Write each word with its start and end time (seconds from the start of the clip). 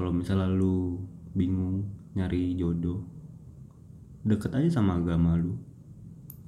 kalau 0.00 0.16
misalnya 0.16 0.48
lu 0.48 0.96
bingung 1.36 1.84
nyari 2.16 2.56
jodoh 2.56 3.04
deket 4.24 4.48
aja 4.56 4.80
sama 4.80 4.96
agama 4.96 5.36
lu 5.36 5.60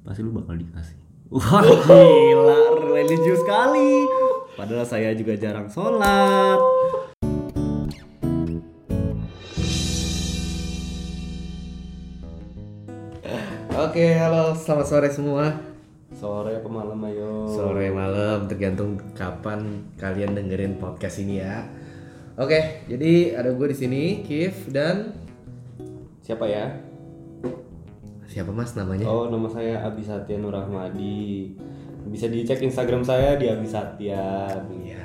pasti 0.08 0.24
lu 0.24 0.32
bakal 0.32 0.56
dikasih. 0.56 0.96
Wah 1.36 1.60
gila 1.60 2.80
religius 2.80 3.44
sekali. 3.44 4.08
Padahal 4.56 4.88
saya 4.88 5.12
juga 5.12 5.36
jarang 5.36 5.68
sholat. 5.68 6.56
Oke, 13.76 14.16
halo, 14.16 14.56
selamat 14.56 14.86
sore 14.88 15.08
semua. 15.12 15.52
sore 16.16 16.56
apa 16.56 16.68
malam 16.72 16.96
ayo. 17.04 17.44
Sore 17.52 17.92
malam, 17.92 18.48
tergantung 18.48 18.96
kapan 19.12 19.92
kalian 20.00 20.32
dengerin 20.32 20.80
podcast 20.80 21.20
ini 21.20 21.44
ya. 21.44 21.68
Oke, 22.32 22.58
jadi 22.88 23.36
ada 23.36 23.52
gue 23.52 23.66
di 23.68 23.76
sini, 23.76 24.02
Kif 24.22 24.68
dan 24.68 25.12
siapa 26.22 26.46
ya 26.46 26.70
siapa 28.24 28.48
mas 28.48 28.72
namanya? 28.72 29.04
oh 29.04 29.28
nama 29.28 29.44
saya 29.44 29.82
Abi 29.82 30.00
Satya 30.00 30.40
Nur 30.40 30.54
Rahmadi 30.54 31.52
bisa 32.08 32.24
dicek 32.26 32.62
Instagram 32.62 33.04
saya 33.04 33.36
di 33.36 33.44
Abi 33.44 33.68
Satya 33.68 34.48
Iya. 34.72 35.02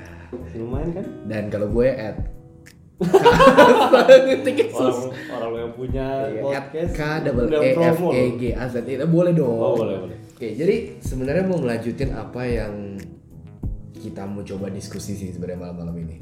lumayan 0.56 0.96
kan 0.96 1.06
Dan 1.26 1.52
kalau 1.52 1.68
gue 1.68 1.90
at 1.90 2.16
orang 4.48 5.12
orang 5.28 5.54
yang 5.60 5.74
punya 5.76 6.08
podcast 6.40 6.92
K 6.94 7.02
double 7.28 7.48
E 7.52 7.70
F 7.76 8.00
E. 8.10 8.24
G 8.34 8.44
A 8.54 8.66
Z 8.66 8.76
I 8.82 9.04
boleh 9.04 9.34
dong. 9.36 9.52
oh 9.52 9.76
boleh 9.76 9.98
boleh 10.00 10.18
Oke, 10.32 10.54
jadi 10.54 11.02
sebenarnya 11.02 11.44
mau 11.44 11.58
ngelanjutin 11.58 12.14
apa 12.14 12.42
yang 12.46 12.96
kita 13.92 14.24
mau 14.24 14.42
coba 14.42 14.70
diskusi 14.70 15.18
sih 15.18 15.34
sebenarnya 15.34 15.58
malam-malam 15.60 15.98
ini. 16.00 16.16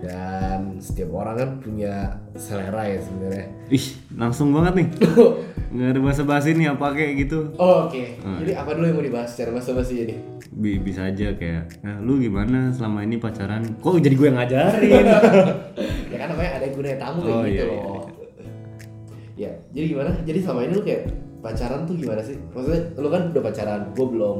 Dan 0.00 0.60
setiap 0.76 1.12
orang 1.12 1.34
kan 1.36 1.50
punya 1.58 1.94
selera 2.32 2.82
ya 2.82 2.98
sebenarnya. 2.98 3.46
ih 3.68 3.86
langsung 4.12 4.48
banget 4.50 4.72
nih 4.74 4.88
nggak 5.70 5.88
ada 5.88 6.00
bahasa 6.00 6.22
basi 6.24 6.50
nih 6.52 6.66
apa 6.68 6.90
kayak 6.90 7.12
gitu 7.20 7.52
Oh, 7.54 7.84
Oke, 7.84 8.16
jadi 8.18 8.52
apa 8.56 8.72
dulu 8.72 8.84
yang 8.84 8.96
mau 8.96 9.04
dibahas 9.04 9.28
secara 9.28 9.54
basa-basi 9.54 9.94
ini? 10.02 10.14
Bi- 10.50 10.80
bisa 10.80 11.06
aja 11.06 11.30
kayak 11.32 11.78
nah, 11.80 12.00
lu 12.00 12.18
gimana 12.18 12.72
selama 12.72 13.00
ini 13.00 13.16
pacaran 13.16 13.62
kok 13.76 13.94
jadi 13.96 14.10
gue 14.10 14.26
yang 14.26 14.36
ngajarin 14.36 15.04
ya 16.10 16.16
kan 16.16 16.28
namanya 16.28 16.50
ada 16.56 16.64
yang 16.64 16.74
gunanya 16.74 16.98
tamu 16.98 17.18
kayak 17.20 17.30
Oh, 17.30 17.44
gitu 17.44 17.54
iya, 17.54 17.64
loh. 17.68 18.02
Ya, 19.36 19.50
jadi 19.70 19.86
gimana? 19.88 20.10
Jadi 20.20 20.38
selama 20.38 20.60
ini 20.62 20.72
lu 20.74 20.82
kayak 20.82 21.02
pacaran 21.40 21.80
tuh 21.82 21.94
gimana 21.94 22.20
sih? 22.20 22.36
Maksudnya 22.50 22.80
lu 22.94 23.08
kan 23.08 23.22
udah 23.30 23.40
pacaran, 23.42 23.80
gue 23.90 24.06
belum, 24.06 24.38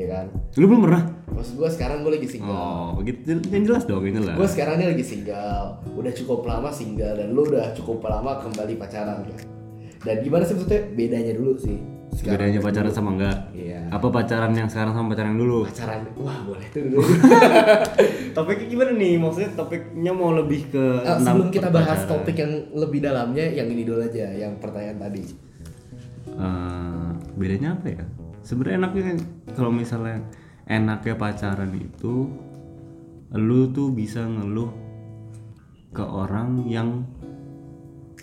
ya 0.00 0.08
kan? 0.10 0.26
lu 0.56 0.64
belum 0.64 0.82
pernah 0.82 1.02
Maksud 1.30 1.54
gue 1.56 1.70
sekarang 1.70 1.98
gue 2.00 2.12
lagi 2.12 2.28
single. 2.28 2.50
oh 2.50 2.88
begitu 2.96 3.18
yang 3.48 3.64
jelas 3.64 3.84
dong 3.84 4.02
yang 4.02 4.16
jelas 4.18 4.34
Gue 4.34 4.48
sekarang 4.48 4.74
ini 4.76 4.86
lagi 4.88 5.04
single, 5.04 5.64
udah 5.92 6.12
cukup 6.12 6.40
lama 6.42 6.68
single 6.70 7.14
dan 7.14 7.28
lu 7.30 7.44
udah 7.44 7.70
cukup 7.72 8.02
lama 8.02 8.40
kembali 8.40 8.74
pacaran 8.74 9.22
kan. 9.22 9.38
Dan 10.00 10.16
gimana 10.20 10.42
sih 10.42 10.54
maksudnya 10.54 10.80
bedanya 10.90 11.32
dulu 11.32 11.54
sih? 11.56 11.78
bedanya 12.10 12.58
pacaran 12.58 12.90
sama 12.90 13.14
enggak 13.14 13.38
Iya. 13.54 13.86
apa 13.88 14.10
pacaran 14.10 14.50
yang 14.50 14.66
sekarang 14.66 14.92
sama 14.92 15.14
pacaran 15.14 15.30
yang 15.30 15.40
dulu 15.40 15.62
Pacaran, 15.62 16.02
wah 16.18 16.42
boleh 16.42 16.66
tuh 16.68 16.82
dulu. 16.82 16.98
topiknya 18.36 18.66
gimana 18.66 18.90
nih 18.92 19.14
maksudnya 19.14 19.50
topiknya 19.54 20.12
mau 20.12 20.34
lebih 20.34 20.68
ke 20.68 20.84
tentang 21.00 21.22
sebelum 21.22 21.48
kita 21.48 21.68
bahas 21.70 22.00
topik 22.04 22.34
yang 22.34 22.52
lebih 22.74 22.98
dalamnya, 22.98 23.46
yang 23.46 23.68
ini 23.68 23.86
dulu 23.86 24.02
aja, 24.02 24.26
yang 24.28 24.58
pertanyaan 24.58 24.98
tadi. 24.98 25.22
Eh, 26.30 27.08
bedanya 27.34 27.74
apa 27.74 27.86
ya 27.88 28.04
sebenarnya 28.42 28.76
enaknya 28.86 29.20
kalau 29.52 29.70
misalnya 29.72 30.24
enaknya 30.68 31.14
pacaran 31.16 31.72
itu 31.76 32.30
lu 33.36 33.70
tuh 33.70 33.94
bisa 33.94 34.26
ngeluh 34.26 34.70
ke 35.90 36.02
orang 36.02 36.66
yang 36.66 37.02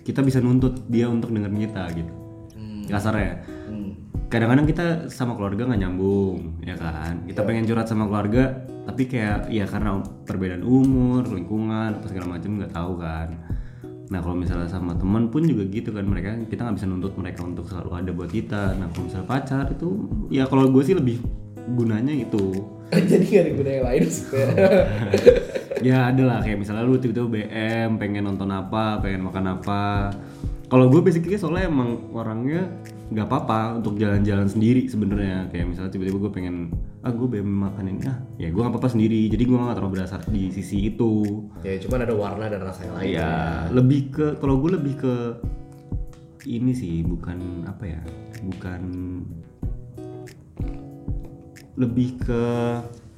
kita 0.03 0.23
bisa 0.23 0.39
nuntut 0.39 0.87
dia 0.87 1.11
untuk 1.11 1.35
dengerin 1.35 1.59
kita 1.67 1.83
gitu. 1.95 2.13
Hmm. 2.55 2.83
kasarnya 2.87 3.43
Hmm. 3.67 3.91
kadang-kadang 4.31 4.67
kita 4.67 4.85
sama 5.11 5.35
keluarga 5.35 5.67
nggak 5.67 5.81
nyambung 5.83 6.63
ya 6.63 6.75
kan? 6.79 7.27
Kita 7.27 7.43
pengen 7.43 7.67
curhat 7.67 7.87
sama 7.91 8.07
keluarga 8.07 8.63
tapi 8.87 9.03
kayak 9.11 9.51
ya 9.51 9.67
karena 9.67 9.99
perbedaan 10.23 10.63
umur 10.63 11.27
lingkungan 11.27 11.99
apa 11.99 12.05
segala 12.07 12.39
macam 12.39 12.55
nggak 12.55 12.71
tahu 12.71 12.93
kan 12.95 13.35
nah 14.07 14.23
kalau 14.23 14.39
misalnya 14.39 14.71
sama 14.71 14.95
teman 14.95 15.27
pun 15.27 15.43
juga 15.43 15.67
gitu 15.67 15.91
kan 15.91 16.07
mereka 16.07 16.31
kita 16.47 16.63
nggak 16.63 16.75
bisa 16.79 16.87
nuntut 16.87 17.13
mereka 17.19 17.43
untuk 17.43 17.67
selalu 17.67 17.91
ada 17.91 18.11
buat 18.15 18.31
kita. 18.31 18.79
Nah 18.79 18.87
kalau 18.91 19.03
misalnya 19.11 19.27
pacar 19.27 19.65
itu 19.71 19.87
ya 20.31 20.47
kalau 20.47 20.71
gue 20.71 20.83
sih 20.83 20.95
lebih 20.95 21.19
gunanya 21.75 22.15
itu. 22.15 22.63
Jadi 23.11 23.23
gak 23.27 23.43
ada 23.43 23.51
guna 23.51 23.69
yang 23.69 23.85
lain 23.91 24.03
supaya 24.07 24.47
ya 25.83 25.97
ada 26.07 26.23
lah. 26.23 26.39
Kayak 26.39 26.63
misalnya 26.63 26.87
lu 26.87 26.95
tiba-tiba 26.95 27.27
BM 27.27 27.99
pengen 27.99 28.23
nonton 28.31 28.47
apa 28.47 29.03
pengen 29.03 29.27
makan 29.27 29.59
apa 29.59 30.15
kalau 30.67 30.91
gue 30.91 30.99
basically 30.99 31.39
soalnya 31.39 31.71
emang 31.71 32.11
orangnya 32.11 32.67
nggak 33.07 33.23
apa-apa 33.23 33.79
untuk 33.79 33.95
jalan-jalan 33.95 34.51
sendiri 34.51 34.83
sebenarnya. 34.91 35.47
Kayak 35.47 35.65
misalnya 35.71 35.91
tiba-tiba 35.95 36.17
gue 36.27 36.31
pengen 36.35 36.55
ah 37.07 37.11
gue 37.15 37.23
BM 37.23 37.47
makan 37.47 37.87
ini 37.87 38.03
ah. 38.03 38.19
Ya 38.35 38.51
gue 38.51 38.59
nggak 38.59 38.75
apa-apa 38.75 38.91
sendiri. 38.91 39.31
Jadi 39.31 39.47
gue 39.47 39.55
nggak 39.55 39.79
terlalu 39.79 39.95
berasa 39.95 40.19
di 40.27 40.51
sisi 40.51 40.91
itu. 40.91 41.23
Ya 41.63 41.79
cuman 41.79 42.03
ada 42.03 42.13
warna 42.19 42.51
dan 42.51 42.61
rasa 42.67 42.83
yang 42.83 42.95
lain. 42.99 43.07
ya 43.15 43.31
lebih 43.71 44.01
ke 44.11 44.25
kalau 44.43 44.59
gue 44.59 44.75
lebih 44.75 44.93
ke 44.99 45.15
ini 46.47 46.75
sih 46.75 47.03
bukan 47.03 47.63
apa 47.67 47.83
ya 47.87 48.01
bukan 48.43 48.81
lebih 51.79 52.19
ke 52.27 52.43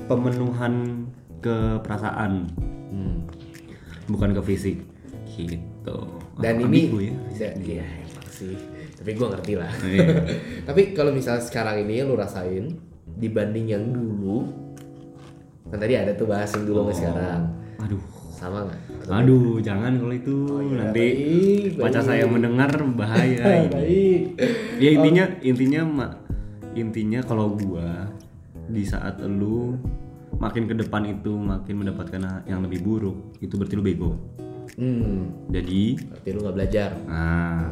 pemenuhan 0.06 1.06
ke 1.42 1.82
perasaan. 1.82 2.46
Hmm. 2.94 3.26
bukan 4.06 4.38
ke 4.38 4.42
fisik. 4.46 4.86
Gitu 5.30 5.79
Dan 6.40 6.54
Oh, 6.58 6.66
ini 6.66 6.82
ya 7.34 7.50
iya 7.56 7.86
emang 8.02 8.28
sih. 8.30 8.56
Tapi 8.96 9.12
gue 9.12 9.28
ngerti 9.28 9.54
lah. 9.56 9.72
Iya. 9.82 10.08
Tapi 10.68 10.82
kalau 10.92 11.12
misalnya 11.12 11.42
sekarang 11.42 11.84
ini 11.84 12.02
lu 12.02 12.14
rasain 12.14 12.76
dibanding 13.16 13.68
yang 13.68 13.84
dulu, 13.90 14.48
kan 15.68 15.78
tadi 15.78 15.94
ada 15.94 16.12
tuh 16.14 16.26
bahas 16.26 16.48
yang 16.52 16.64
dulu 16.64 16.88
sama 16.88 16.94
sekarang, 16.94 17.42
aduh 17.78 18.04
sama 18.30 18.60
nggak? 18.64 18.82
aduh 19.10 19.58
jangan 19.60 19.98
kalau 19.98 20.14
itu 20.14 20.36
nanti 20.72 20.96
Baik, 20.96 21.72
pacar 21.76 22.00
baik. 22.00 22.08
saya 22.08 22.24
mendengar 22.26 22.72
bahaya 22.94 23.42
ini. 23.66 23.74
Baik. 23.74 24.22
ya 24.78 24.90
intinya 24.94 25.26
intinya 25.42 25.82
mak 25.84 26.12
intinya 26.72 27.20
kalau 27.20 27.52
gua 27.52 28.08
di 28.70 28.86
saat 28.86 29.18
lu 29.20 29.76
makin 30.38 30.64
ke 30.64 30.78
depan 30.78 31.04
itu 31.10 31.34
makin 31.34 31.84
mendapatkan 31.84 32.22
yang 32.46 32.62
lebih 32.62 32.80
buruk 32.80 33.18
itu 33.40 33.58
berarti 33.58 33.76
lu 33.76 33.84
bego 33.84 34.12
Hmm, 34.76 35.48
jadi 35.48 35.82
berarti 35.98 36.30
lu 36.30 36.40
nggak 36.42 36.56
belajar. 36.56 36.90
nah 37.06 37.70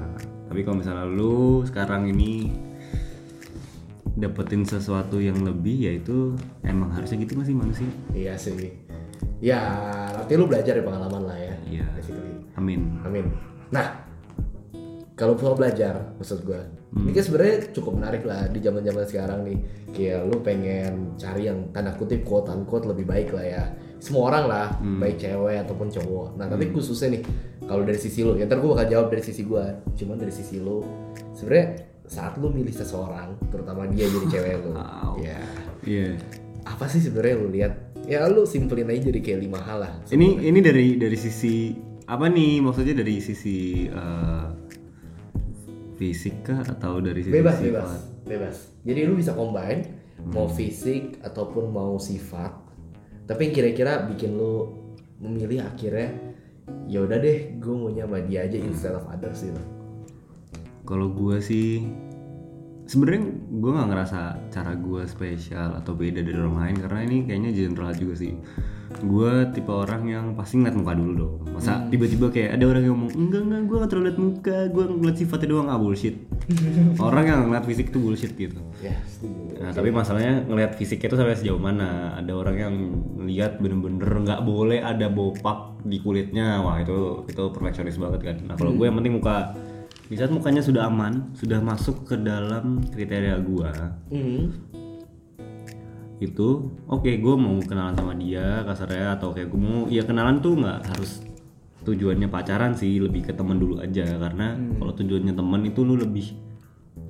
tapi 0.48 0.64
kalau 0.64 0.80
misalnya 0.80 1.06
lu 1.06 1.62
sekarang 1.64 2.08
ini 2.08 2.50
dapetin 4.16 4.64
sesuatu 4.64 5.20
yang 5.20 5.44
lebih 5.44 5.78
yaitu 5.84 6.34
emang 6.64 6.90
harusnya 6.90 7.22
gitu 7.22 7.38
masih 7.38 7.54
manusia 7.54 7.86
Iya 8.10 8.34
sih. 8.34 8.74
Ya, 9.38 9.62
berarti 10.18 10.34
lu 10.34 10.50
belajar 10.50 10.74
dari 10.74 10.82
pengalaman 10.82 11.30
lah 11.30 11.38
ya. 11.38 11.54
iya 11.70 11.86
Basically. 11.94 12.42
amin 12.56 12.98
Amin. 13.06 13.30
Nah, 13.70 14.07
kalau 15.18 15.34
soal 15.34 15.58
belajar, 15.58 16.14
maksud 16.22 16.46
gue, 16.46 16.62
ini 16.94 17.10
kan 17.10 17.24
sebenarnya 17.26 17.74
cukup 17.74 17.98
menarik 17.98 18.22
lah 18.22 18.46
di 18.54 18.62
zaman 18.62 18.86
zaman 18.86 19.02
sekarang 19.10 19.40
nih. 19.50 19.58
Kayak 19.90 20.30
lu 20.30 20.38
pengen 20.46 21.18
cari 21.18 21.50
yang 21.50 21.74
tanda 21.74 21.98
kutip 21.98 22.22
quote 22.22 22.54
unquote 22.54 22.86
lebih 22.86 23.10
baik 23.10 23.34
lah 23.34 23.42
ya. 23.42 23.64
Semua 23.98 24.30
orang 24.30 24.46
lah, 24.46 24.68
baik 24.78 25.18
cewek 25.18 25.58
ataupun 25.66 25.90
cowok. 25.90 26.38
Nah, 26.38 26.46
tapi 26.46 26.70
khususnya 26.70 27.18
nih, 27.18 27.22
kalau 27.66 27.82
dari 27.82 27.98
sisi 27.98 28.22
lu, 28.22 28.38
ya 28.38 28.46
ntar 28.46 28.62
gue 28.62 28.70
bakal 28.70 28.86
jawab 28.94 29.08
dari 29.10 29.26
sisi 29.26 29.42
gue. 29.42 29.66
Cuman 29.98 30.22
dari 30.22 30.30
sisi 30.30 30.62
lu, 30.62 30.86
sebenarnya 31.34 31.66
saat 32.06 32.38
lu 32.38 32.54
milih 32.54 32.78
seseorang, 32.78 33.42
terutama 33.50 33.90
dia 33.90 34.06
jadi 34.06 34.28
cewek 34.38 34.56
lu, 34.70 34.78
ya 35.18 35.42
iya 35.82 36.14
apa 36.68 36.86
sih 36.92 37.00
sebenarnya 37.00 37.36
lu 37.40 37.48
lihat? 37.50 37.74
Ya 38.06 38.28
lu 38.28 38.46
simpelin 38.48 38.88
aja 38.92 39.10
jadi 39.10 39.20
kayak 39.20 39.40
lima 39.44 39.60
hal 39.66 39.78
lah. 39.84 39.94
ini 40.16 40.46
ini 40.48 40.60
dari 40.64 40.96
dari 40.96 41.18
sisi 41.20 41.76
apa 42.08 42.32
nih 42.32 42.64
maksudnya 42.64 43.04
dari 43.04 43.20
sisi 43.20 43.88
eh, 43.92 44.46
fisik 45.98 46.46
kah 46.46 46.62
atau 46.62 47.02
dari 47.02 47.26
sisi 47.26 47.34
bebas 47.34 47.58
sifat? 47.58 47.68
bebas 47.74 47.92
bebas. 48.24 48.56
Jadi 48.86 49.00
lu 49.04 49.18
bisa 49.18 49.34
combine 49.34 49.82
mau 50.30 50.46
fisik 50.46 51.20
ataupun 51.26 51.74
mau 51.74 51.98
sifat 51.98 52.54
tapi 53.28 53.52
kira-kira 53.52 54.08
bikin 54.08 54.40
lu 54.40 54.72
memilih 55.20 55.68
akhirnya 55.68 56.16
ya 56.88 57.04
udah 57.04 57.20
deh 57.20 57.60
gue 57.60 57.74
mau 57.74 57.92
sama 57.92 58.24
dia 58.24 58.48
aja 58.48 58.56
instead 58.56 58.96
of 58.96 59.04
others 59.12 59.44
gitu. 59.44 59.64
Kalau 60.88 61.12
gue 61.12 61.44
sih 61.44 61.84
sebenarnya 62.88 63.24
gue 63.36 63.72
nggak 63.76 63.90
ngerasa 63.92 64.20
cara 64.50 64.72
gue 64.74 65.04
spesial 65.06 65.76
atau 65.76 65.94
beda 65.94 66.24
dari 66.24 66.40
orang 66.40 66.58
lain 66.58 66.76
karena 66.88 67.00
ini 67.04 67.18
kayaknya 67.28 67.52
general 67.52 67.92
juga 67.94 68.16
sih. 68.16 68.34
Gue 69.04 69.52
tipe 69.52 69.70
orang 69.70 70.08
yang 70.08 70.26
pasti 70.34 70.58
ngeliat 70.58 70.76
muka 70.80 70.94
dulu 70.96 71.12
dong. 71.14 71.34
Masa 71.52 71.84
tiba-tiba 71.92 72.32
kayak 72.32 72.56
ada 72.56 72.66
orang 72.72 72.82
yang 72.88 72.94
ngomong 72.96 73.12
enggak 73.14 73.42
enggak 73.44 73.62
gue 73.68 73.76
nggak 73.78 73.92
terlalu 73.92 74.08
liat 74.08 74.20
muka 74.20 74.58
gue 74.72 74.84
ngeliat 74.88 75.18
sifatnya 75.20 75.48
doang 75.52 75.68
ah 75.68 75.78
bullshit. 75.78 76.16
Orang 77.04 77.26
yang 77.28 77.40
ngeliat 77.52 77.68
fisik 77.68 77.92
itu 77.92 78.00
bullshit 78.00 78.32
gitu. 78.40 78.64
Ya 78.80 78.96
setuju. 79.04 79.60
Nah, 79.60 79.72
tapi 79.76 79.90
masalahnya 79.92 80.48
ngelihat 80.48 80.80
fisiknya 80.80 81.12
itu 81.12 81.18
sampai 81.20 81.36
sejauh 81.36 81.60
mana? 81.60 82.16
Ada 82.16 82.32
orang 82.32 82.56
yang 82.56 82.74
lihat 83.26 83.60
bener-bener 83.60 84.08
nggak 84.08 84.42
boleh 84.46 84.80
ada 84.80 85.12
bopak 85.12 85.82
di 85.84 85.98
kulitnya. 86.00 86.64
Wah, 86.64 86.80
itu 86.80 87.28
itu 87.28 87.44
perfeksionis 87.52 88.00
banget 88.00 88.22
kan. 88.24 88.38
Nah, 88.48 88.56
kalau 88.56 88.72
gue 88.78 88.86
yang 88.86 88.96
penting 88.96 89.18
muka 89.20 89.58
di 90.08 90.16
saat 90.16 90.32
mukanya 90.32 90.64
sudah 90.64 90.88
aman, 90.88 91.36
sudah 91.36 91.60
masuk 91.60 92.08
ke 92.08 92.16
dalam 92.16 92.80
kriteria 92.88 93.36
gue, 93.44 93.72
Hmm. 94.12 94.44
itu 96.18 96.74
oke 96.90 97.06
gue 97.14 97.36
mau 97.38 97.62
kenalan 97.62 97.94
sama 97.94 98.18
dia 98.18 98.66
kasarnya 98.66 99.22
atau 99.22 99.38
kayak 99.38 99.54
gue 99.54 99.62
mau 99.62 99.86
ya 99.86 100.02
kenalan 100.02 100.42
tuh 100.42 100.58
nggak 100.58 100.80
harus 100.90 101.22
tujuannya 101.86 102.26
pacaran 102.26 102.74
sih 102.74 102.98
lebih 102.98 103.30
ke 103.30 103.38
teman 103.38 103.62
dulu 103.62 103.78
aja 103.78 104.18
karena 104.18 104.58
kalau 104.82 104.98
tujuannya 104.98 105.38
teman 105.38 105.62
itu 105.70 105.86
lu 105.86 105.94
lebih 105.94 106.34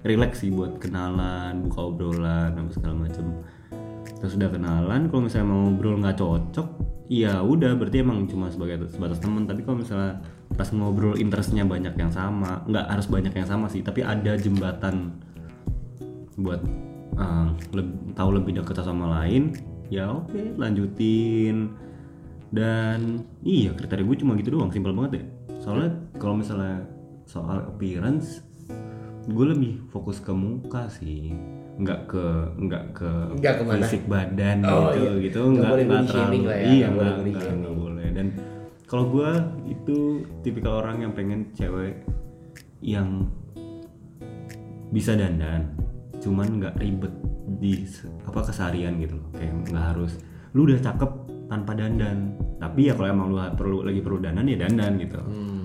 relax 0.04 0.44
sih 0.44 0.52
buat 0.52 0.76
kenalan 0.84 1.64
buka 1.66 1.80
obrolan 1.88 2.52
apa 2.52 2.72
segala 2.76 3.08
macam 3.08 3.26
terus 4.18 4.34
udah 4.38 4.50
kenalan 4.50 5.10
kalau 5.10 5.22
misalnya 5.30 5.48
mau 5.48 5.60
ngobrol 5.70 6.02
nggak 6.02 6.18
cocok 6.18 6.68
ya 7.08 7.40
udah 7.40 7.78
berarti 7.78 8.04
emang 8.04 8.28
cuma 8.28 8.52
sebagai 8.52 8.90
sebatas 8.92 9.22
teman 9.24 9.48
tapi 9.48 9.64
kalau 9.64 9.80
misalnya 9.80 10.20
pas 10.58 10.68
ngobrol 10.74 11.16
interestnya 11.16 11.64
banyak 11.64 11.96
yang 11.96 12.12
sama 12.12 12.66
nggak 12.68 12.86
harus 12.90 13.08
banyak 13.08 13.32
yang 13.32 13.48
sama 13.48 13.72
sih 13.72 13.86
tapi 13.86 14.04
ada 14.04 14.36
jembatan 14.36 15.16
buat 16.38 16.62
uh, 17.18 17.50
leb- 17.74 18.14
tahu 18.18 18.30
lebih 18.36 18.60
dekat 18.60 18.84
sama 18.84 19.22
lain 19.22 19.54
ya 19.88 20.12
oke 20.12 20.58
lanjutin. 20.60 21.72
Dan 22.48 23.28
iya 23.44 23.76
kriteria 23.76 24.08
gue 24.08 24.18
cuma 24.24 24.32
gitu 24.40 24.56
doang 24.56 24.72
simpel 24.72 24.96
banget 24.96 25.20
ya 25.20 25.24
soalnya 25.60 26.00
kalau 26.16 26.40
misalnya 26.40 26.88
soal 27.28 27.68
appearance 27.68 28.40
gue 29.28 29.46
lebih 29.52 29.84
fokus 29.92 30.24
ke 30.24 30.32
muka 30.32 30.88
sih 30.88 31.36
nggak 31.78 32.00
ke 32.06 32.26
nggak 32.58 32.84
ke 32.92 33.12
Nggak 33.38 33.54
ke 33.54 33.64
mana? 33.64 33.78
fisik 33.80 34.04
badan 34.06 34.58
Oh, 34.62 34.90
gitu 34.90 35.00
iya. 35.00 35.24
gitu 35.24 35.40
Nggak 35.48 35.72
nggak 35.80 36.02
terlalu 36.04 36.38
ya, 36.44 36.56
iya 36.66 36.88
nggak 36.88 37.14
boleh 37.16 37.34
nggak 37.54 37.76
boleh 37.76 38.08
dan 38.12 38.28
kalau 38.84 39.06
gue 39.08 39.32
itu 39.68 39.98
tipikal 40.42 40.80
orang 40.80 40.98
yang 41.02 41.14
pengen 41.14 41.52
cewek 41.54 42.02
yang 42.80 43.30
bisa 44.88 45.14
dandan 45.14 45.76
cuman 46.18 46.58
nggak 46.58 46.76
ribet 46.78 47.14
di 47.56 47.86
apa 48.24 48.40
keseharian 48.42 48.98
gitu 48.98 49.16
loh 49.16 49.30
kayak 49.32 49.54
nggak 49.68 49.86
harus 49.88 50.18
lu 50.52 50.66
udah 50.66 50.80
cakep 50.80 51.12
tanpa 51.46 51.72
dandan 51.74 52.18
tapi 52.58 52.90
ya 52.90 52.94
kalau 52.94 53.08
emang 53.08 53.28
lu 53.30 53.40
perlu 53.54 53.78
lagi 53.84 54.00
perlu 54.00 54.18
dandan 54.18 54.46
ya 54.46 54.58
dandan 54.58 54.98
gitu 54.98 55.20
Hmm. 55.20 55.57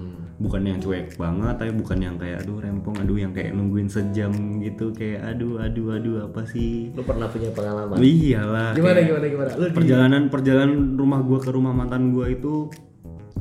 Bukan 0.43 0.63
yang 0.67 0.79
cuek 0.83 1.15
banget 1.15 1.55
tapi 1.55 1.71
bukan 1.71 1.99
yang 2.03 2.17
kayak 2.19 2.43
aduh 2.43 2.59
rempong 2.59 2.99
aduh 2.99 3.15
yang 3.15 3.31
kayak 3.31 3.55
nungguin 3.55 3.87
sejam 3.87 4.35
gitu 4.59 4.91
kayak 4.91 5.23
aduh 5.23 5.63
aduh 5.63 5.95
aduh 5.95 6.17
apa 6.27 6.43
sih 6.45 6.91
Lu 6.93 7.07
pernah 7.07 7.31
punya 7.31 7.55
pengalaman? 7.55 7.97
iyalah 7.97 8.75
Gimana 8.75 8.99
kayak 8.99 9.07
gimana 9.09 9.27
gimana? 9.31 9.51
Lu 9.55 9.65
perjalanan 9.71 10.23
perjalanan 10.27 10.99
rumah 10.99 11.21
gua 11.23 11.39
ke 11.39 11.51
rumah 11.51 11.71
mantan 11.71 12.11
gua 12.11 12.27
itu 12.27 12.67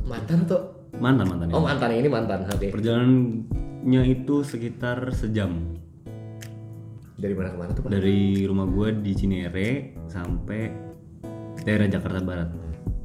mantan 0.02 0.46
tuh? 0.46 0.62
mantan 0.96 1.26
mantan 1.26 1.46
ya. 1.50 1.54
Oh 1.58 1.62
mantan 1.62 1.88
yang 1.90 2.00
ini 2.06 2.10
mantan 2.12 2.38
oke. 2.46 2.66
perjalanannya 2.70 4.02
itu 4.06 4.34
sekitar 4.46 5.10
sejam 5.10 5.74
Dari 7.14 7.34
mana 7.34 7.50
ke 7.50 7.58
mana 7.58 7.70
tuh 7.72 7.82
pak? 7.82 7.90
dari 7.90 8.46
rumah 8.46 8.66
gua 8.66 8.90
di 8.90 9.12
Cinere 9.12 9.68
sampai 10.06 10.60
daerah 11.62 11.86
Jakarta 11.86 12.20
Barat 12.20 12.48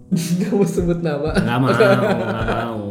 Gak 0.40 0.52
mau 0.56 0.64
sebut 0.64 1.00
nama. 1.04 1.36
nggak 1.36 1.58
mau 1.60 1.68
nggak 1.68 2.00
mau 2.00 2.16
nggak 2.24 2.64
mau 2.64 2.84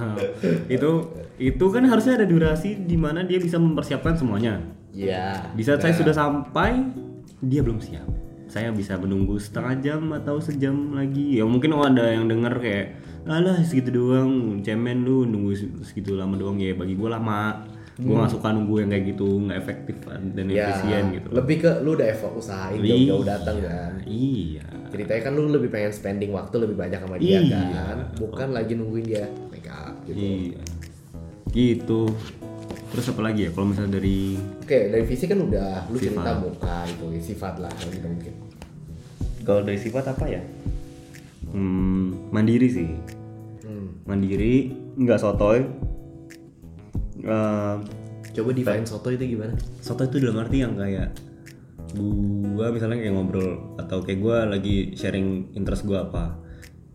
itu 0.74 0.90
itu 1.36 1.64
kan 1.68 1.84
harusnya 1.84 2.16
ada 2.16 2.24
durasi 2.24 2.80
di 2.80 2.96
mana 2.96 3.20
dia 3.28 3.36
bisa 3.36 3.60
mempersiapkan 3.60 4.16
semuanya. 4.16 4.60
Iya. 4.96 5.52
di 5.52 5.60
saat 5.60 5.84
saya 5.84 5.92
sudah 5.92 6.16
sampai 6.16 6.80
dia 7.44 7.60
belum 7.60 7.76
siap. 7.84 8.08
Saya 8.48 8.72
bisa 8.72 8.96
menunggu 8.96 9.36
setengah 9.36 9.74
jam 9.84 10.02
atau 10.16 10.40
sejam 10.40 10.96
lagi. 10.96 11.36
Ya 11.36 11.44
mungkin 11.44 11.76
oh 11.76 11.84
ada 11.84 12.08
yang 12.08 12.24
denger 12.24 12.56
kayak 12.56 12.86
alah 13.28 13.60
segitu 13.60 13.92
doang 13.92 14.64
cemen 14.64 15.04
lu 15.04 15.28
nunggu 15.28 15.52
segitu 15.84 16.16
lama 16.16 16.40
doang. 16.40 16.56
Ya 16.56 16.72
bagi 16.72 16.96
gue 16.96 17.10
lama 17.12 17.68
gue 17.96 18.12
nggak 18.12 18.28
suka 18.30 18.52
nunggu 18.52 18.74
yang 18.78 18.90
kayak 18.90 19.04
gitu 19.08 19.28
nggak 19.40 19.58
efektif 19.58 19.96
dan 20.04 20.46
Ya, 20.46 20.68
efisien 20.68 21.04
gitu 21.12 21.28
lebih 21.32 21.56
ke 21.58 21.70
lu 21.80 21.96
udah 21.96 22.06
effort 22.06 22.34
usahain 22.34 22.76
jauh-jauh 22.78 23.24
datang 23.24 23.56
kan. 23.58 23.92
iya 24.04 24.64
Ceritanya 24.86 25.22
kan 25.22 25.32
lu 25.32 25.48
lebih 25.48 25.68
pengen 25.68 25.90
spending 25.90 26.30
waktu 26.30 26.54
lebih 26.58 26.76
banyak 26.76 26.96
sama 26.96 27.16
dia 27.16 27.40
Iya. 27.40 27.60
kan, 27.72 27.96
bukan 28.16 28.48
lagi 28.50 28.72
nungguin 28.72 29.04
dia 29.04 29.24
make 29.48 29.66
up 29.66 29.96
gitu. 30.04 30.12
iya 30.14 30.60
gitu 31.48 32.02
terus 32.86 33.08
apa 33.08 33.20
lagi 33.22 33.40
ya 33.42 33.50
kalau 33.50 33.66
misalnya 33.66 33.96
dari 33.96 34.36
Oke, 34.60 34.78
dari 34.88 35.04
fisik 35.04 35.28
kan 35.28 35.40
udah 35.42 35.88
lu 35.88 35.96
cerita 35.96 36.32
muka 36.36 36.76
itu 36.86 37.04
ya, 37.10 37.20
sifat 37.22 37.54
lah 37.58 37.72
gitu 37.82 38.04
mungkin. 38.04 38.34
kalau 39.42 39.60
dari 39.62 39.78
sifat 39.78 40.04
apa 40.06 40.24
ya 40.28 40.42
hmm, 41.48 42.30
mandiri 42.30 42.68
sih 42.68 42.90
Hmm. 43.62 43.98
mandiri 44.04 44.70
nggak 44.94 45.18
sotoy 45.18 45.66
Eh, 47.26 47.76
Coba 48.36 48.50
define 48.52 48.84
soto 48.84 49.08
itu 49.08 49.34
gimana? 49.34 49.56
soto 49.80 50.04
itu 50.04 50.20
dalam 50.20 50.44
arti 50.44 50.60
yang 50.60 50.76
kayak 50.76 51.08
gua 51.96 52.68
misalnya 52.68 53.00
kayak 53.00 53.14
ngobrol 53.16 53.72
atau 53.80 54.04
kayak 54.04 54.20
gua 54.20 54.44
lagi 54.44 54.92
sharing 54.92 55.56
interest 55.56 55.88
gua 55.88 56.04
apa 56.04 56.36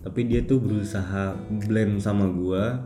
tapi 0.05 0.29
dia 0.29 0.45
tuh 0.45 0.61
berusaha 0.61 1.33
blend 1.65 1.97
sama 1.97 2.29
gua 2.29 2.85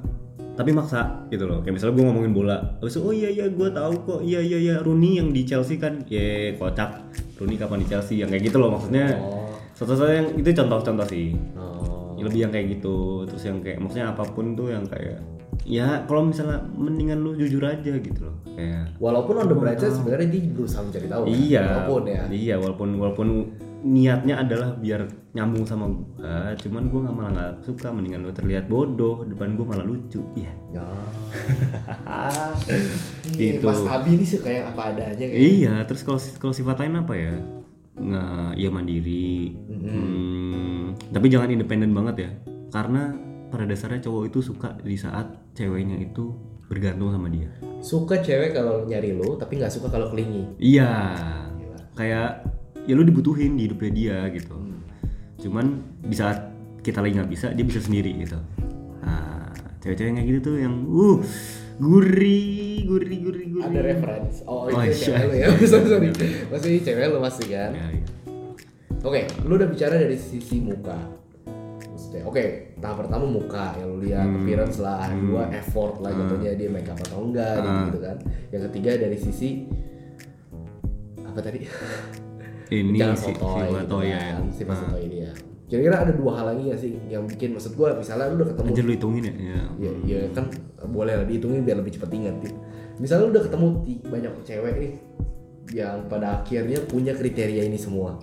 tapi 0.56 0.71
maksa 0.71 1.27
gitu 1.27 1.51
loh. 1.51 1.59
Kayak 1.59 1.75
misalnya 1.75 1.94
gua 2.00 2.06
ngomongin 2.07 2.31
bola 2.31 2.57
terus 2.80 2.95
oh 2.95 3.12
iya 3.12 3.27
iya 3.27 3.51
gua 3.51 3.68
tahu 3.75 3.94
kok. 4.07 4.19
Iya 4.24 4.39
iya 4.39 4.57
iya 4.57 4.75
Rooney 4.80 5.19
yang 5.19 5.36
di 5.36 5.44
Chelsea 5.44 5.75
kan. 5.75 6.07
Ya 6.07 6.56
kocak. 6.56 7.12
Rooney 7.36 7.59
kapan 7.59 7.83
di 7.83 7.88
Chelsea? 7.91 8.24
Yang 8.24 8.39
kayak 8.39 8.44
gitu 8.48 8.57
loh 8.63 8.71
maksudnya. 8.71 9.19
Oh. 9.19 9.51
soto-soto 9.75 10.07
yang 10.07 10.31
itu 10.39 10.56
contoh-contoh 10.56 11.07
sih. 11.12 11.36
Oh. 11.59 12.15
lebih 12.15 12.48
yang 12.48 12.56
kayak 12.56 12.80
gitu. 12.80 13.27
Terus 13.27 13.44
yang 13.44 13.59
kayak 13.59 13.83
maksudnya 13.83 14.15
apa 14.15 14.24
pun 14.31 14.56
tuh 14.56 14.71
yang 14.71 14.88
kayak 14.88 15.19
ya 15.63 16.03
kalau 16.03 16.25
misalnya 16.25 16.59
mendingan 16.69 17.17
lu 17.17 17.33
jujur 17.33 17.61
aja 17.61 17.93
gitu 17.93 18.19
loh 18.21 18.35
kayak 18.49 18.91
Walaupun 18.97 19.35
on 19.37 19.47
the 19.47 19.55
bright 19.55 19.77
side 19.77 19.93
sebenarnya 19.93 20.27
dia 20.29 20.41
berusaha 20.47 20.81
mencari 20.81 21.05
tahu. 21.05 21.21
kan? 21.21 21.31
iya 21.31 21.63
Walaupun 21.65 22.01
ya. 22.05 22.23
iya 22.29 22.55
walaupun 22.55 22.89
walaupun 22.95 23.27
niatnya 23.81 24.41
adalah 24.41 24.73
biar 24.73 25.05
nyambung 25.31 25.61
sama 25.63 25.85
gua 25.85 26.55
cuman 26.55 26.83
gua 26.87 26.99
nggak 27.03 27.15
malah 27.15 27.31
nggak 27.31 27.51
suka 27.61 27.87
mendingan 27.87 28.21
lu 28.21 28.31
terlihat 28.31 28.65
bodoh 28.65 29.21
depan 29.23 29.53
gua 29.53 29.65
malah 29.69 29.85
lucu 29.85 30.25
iya 30.33 30.49
Ya. 30.73 30.81
Gitu. 33.31 33.61
Mas 33.61 33.81
Abi 33.83 34.09
ini 34.13 34.23
sih 34.23 34.39
kayak 34.39 34.73
apa 34.73 34.91
adanya 34.91 35.15
kayak. 35.19 35.37
iya 35.37 35.73
terus 35.83 36.01
kalau 36.01 36.17
kalau 36.37 36.51
sifat 36.51 36.75
lain 36.79 36.97
apa 36.97 37.13
ya 37.13 37.33
nggak 37.95 38.49
ya 38.55 38.69
mandiri 38.69 39.53
Hmm, 39.85 40.81
tapi 41.11 41.29
jangan 41.29 41.47
independen 41.47 41.91
banget 41.91 42.15
ya 42.17 42.29
karena 42.69 43.13
pada 43.55 43.63
dasarnya 43.63 44.03
cowok 44.03 44.23
itu 44.27 44.39
suka 44.43 44.75
di 44.83 44.99
saat 44.99 45.31
ceweknya 45.55 45.95
itu 46.03 46.35
bergantung 46.67 47.15
sama 47.15 47.31
dia 47.31 47.47
Suka 47.79 48.19
cewek 48.19 48.51
kalau 48.51 48.83
nyari 48.83 49.13
lu, 49.15 49.38
tapi 49.38 49.62
nggak 49.62 49.69
suka 49.69 49.93
kalau 49.93 50.09
kelingi. 50.09 50.57
Iya, 50.57 51.13
kayak 51.93 52.50
ya 52.89 52.93
lu 52.97 53.05
dibutuhin 53.05 53.53
di 53.53 53.69
hidupnya 53.69 53.91
dia 53.93 54.17
gitu. 54.33 54.57
Cuman 55.38 55.85
di 56.01 56.17
saat 56.17 56.50
kita 56.81 57.05
lagi 57.05 57.21
nggak 57.21 57.29
bisa, 57.29 57.47
dia 57.53 57.62
bisa 57.62 57.77
sendiri 57.85 58.09
gitu. 58.25 58.41
Nah, 59.05 59.53
cewek-cewek 59.85 60.17
kayak 60.17 60.27
gitu 60.33 60.39
tuh 60.41 60.55
yang 60.57 60.74
uh 60.89 61.21
gurih, 61.77 62.89
gurih, 62.89 63.17
gurih, 63.21 63.47
gurih. 63.53 63.69
Ada 63.69 63.79
reference. 63.85 64.41
Oh, 64.50 64.65
Oh, 64.65 64.81
itu 64.81 64.97
iya. 64.97 65.05
cewek 65.05 65.24
lu 65.29 65.35
ya. 65.38 65.47
sorry, 65.69 65.88
sorry. 65.93 66.07
Masih 66.50 66.71
cewek 66.81 67.05
lu 67.13 67.17
pasti 67.21 67.45
kan. 67.53 67.69
Ya, 67.69 67.85
iya. 67.93 68.05
Oke, 69.05 69.21
lu 69.45 69.62
udah 69.62 69.69
bicara 69.69 70.01
dari 70.01 70.17
sisi 70.17 70.57
muka. 70.57 70.97
Maksudnya, 72.15 72.31
oke, 72.31 72.43
tahap 72.79 72.98
pertama 73.03 73.25
muka 73.27 73.75
yang 73.75 73.88
lu 73.91 73.98
lihat 74.00 74.24
appearance 74.24 74.77
lah, 74.79 75.12
dua 75.12 75.43
effort 75.51 76.00
lah 76.00 76.12
jatuhnya 76.15 76.51
dia 76.55 76.69
make 76.72 76.88
up 76.88 76.95
atau 77.03 77.27
enggak 77.27 77.60
gitu, 77.60 77.79
gitu 77.91 78.00
kan. 78.00 78.17
Yang 78.55 78.62
ketiga 78.72 78.91
dari 78.95 79.17
sisi 79.19 79.50
apa 81.19 81.39
tadi? 81.43 81.60
Ini 82.72 82.98
Jangan 82.98 83.17
si, 83.19 83.22
si 83.22 83.31
sotoy, 83.36 83.67
gitu 83.67 83.75
Batoy 83.75 84.05
ya. 84.07 84.19
kan, 84.31 84.43
si 84.48 84.63
sotoy 84.63 85.01
ini 85.12 85.17
ya. 85.27 85.31
Kira-kira 85.65 85.95
ada 86.07 86.13
dua 86.15 86.31
hal 86.39 86.45
lagi 86.55 86.62
gak 86.72 86.79
sih 86.79 86.93
yang 87.10 87.25
bikin 87.25 87.57
maksud 87.57 87.74
gua 87.74 87.98
misalnya 87.98 88.31
lu 88.31 88.41
udah 88.41 88.50
ketemu 88.53 88.67
Anjir 88.69 88.86
lu 88.86 88.93
hitungin 88.93 89.24
ya. 89.25 89.34
ya. 89.34 89.62
ya, 89.81 89.91
ya 90.05 90.19
kan 90.31 90.45
boleh 90.86 91.13
lah 91.17 91.25
dihitungin 91.25 91.65
biar 91.65 91.77
lebih 91.81 92.00
cepet 92.00 92.10
ingat 92.15 92.36
gitu. 92.39 92.57
Misalnya 93.01 93.24
lu 93.27 93.31
udah 93.36 93.43
ketemu 93.43 93.67
banyak 94.07 94.34
cewek 94.45 94.74
nih 94.79 94.91
yang 95.74 96.05
pada 96.07 96.39
akhirnya 96.39 96.79
punya 96.86 97.12
kriteria 97.17 97.65
ini 97.65 97.75
semua. 97.75 98.15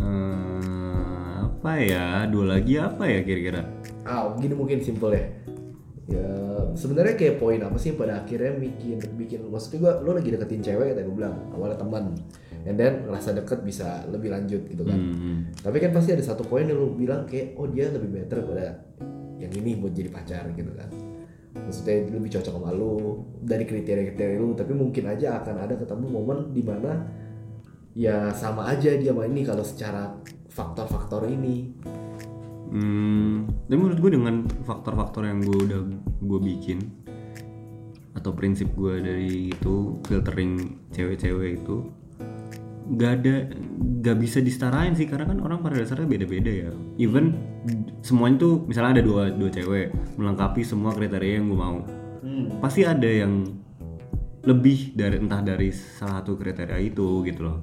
Eh, 0.00 0.91
apa 1.62 1.78
ya? 1.78 2.26
Dua 2.26 2.58
lagi 2.58 2.74
apa 2.74 3.06
ya 3.06 3.22
kira-kira? 3.22 3.62
Ah, 4.02 4.34
gini 4.34 4.50
mungkin 4.58 4.82
simple 4.82 5.14
ya. 5.14 5.22
ya 6.10 6.26
sebenarnya 6.74 7.14
kayak 7.14 7.38
poin 7.38 7.62
apa 7.62 7.78
sih 7.78 7.94
pada 7.94 8.26
akhirnya 8.26 8.58
bikin 8.58 8.98
bikin 9.14 9.46
maksudnya 9.46 9.78
gua 9.78 9.92
lu 10.02 10.10
lagi 10.18 10.34
deketin 10.34 10.58
cewek 10.58 10.98
kayak 10.98 11.06
gue 11.06 11.14
bilang 11.14 11.38
awalnya 11.54 11.78
teman 11.78 12.18
and 12.66 12.74
then 12.74 13.06
ngerasa 13.06 13.38
deket 13.38 13.62
bisa 13.62 14.02
lebih 14.10 14.34
lanjut 14.34 14.66
gitu 14.66 14.82
kan 14.82 14.98
Hmm. 14.98 15.54
tapi 15.62 15.78
kan 15.78 15.94
pasti 15.94 16.10
ada 16.10 16.26
satu 16.26 16.42
poin 16.42 16.66
yang 16.66 16.74
lu 16.74 16.98
bilang 16.98 17.22
kayak 17.22 17.54
oh 17.54 17.70
dia 17.70 17.86
lebih 17.86 18.10
better 18.18 18.42
pada 18.42 18.82
yang 19.38 19.54
ini 19.54 19.78
buat 19.78 19.94
jadi 19.94 20.10
pacar 20.10 20.50
gitu 20.58 20.74
kan 20.74 20.90
maksudnya 21.54 21.94
lebih 22.10 22.30
cocok 22.34 22.50
sama 22.58 22.70
lu 22.74 23.22
dari 23.38 23.62
kriteria-kriteria 23.62 24.36
lu 24.42 24.58
tapi 24.58 24.74
mungkin 24.74 25.06
aja 25.06 25.38
akan 25.38 25.54
ada 25.70 25.78
ketemu 25.78 26.06
momen 26.10 26.50
di 26.50 26.66
mana 26.66 26.98
ya 27.94 28.34
sama 28.34 28.66
aja 28.66 28.90
dia 28.98 29.14
sama 29.14 29.30
ini 29.30 29.46
kalau 29.46 29.62
secara 29.62 30.18
faktor-faktor 30.52 31.24
ini. 31.28 31.72
Hmm, 32.72 33.48
tapi 33.68 33.76
menurut 33.76 34.00
gue 34.00 34.12
dengan 34.16 34.34
faktor-faktor 34.64 35.28
yang 35.28 35.44
gue 35.44 35.58
udah 35.68 35.80
gue 36.24 36.40
bikin 36.40 36.80
atau 38.16 38.32
prinsip 38.32 38.72
gue 38.76 39.00
dari 39.00 39.52
itu 39.52 40.00
filtering 40.08 40.80
cewek-cewek 40.92 41.60
itu 41.60 41.76
gak 42.96 43.12
ada 43.20 43.48
gak 44.04 44.16
bisa 44.20 44.40
disetarain 44.40 44.92
sih 44.96 45.08
karena 45.08 45.28
kan 45.28 45.38
orang 45.44 45.60
pada 45.60 45.80
dasarnya 45.80 46.08
beda-beda 46.08 46.52
ya. 46.52 46.70
Even 46.96 47.36
semuanya 48.00 48.48
tuh 48.48 48.64
misalnya 48.64 49.00
ada 49.00 49.04
dua 49.04 49.32
dua 49.32 49.50
cewek 49.52 49.92
melengkapi 50.16 50.64
semua 50.64 50.96
kriteria 50.96 51.40
yang 51.40 51.52
gue 51.52 51.58
mau. 51.60 51.78
Pasti 52.60 52.88
ada 52.88 53.08
yang 53.08 53.48
lebih 54.42 54.96
dari 54.96 55.20
entah 55.20 55.44
dari 55.44 55.70
salah 55.70 56.24
satu 56.24 56.34
kriteria 56.34 56.80
itu 56.80 57.22
gitu 57.22 57.40
loh 57.46 57.58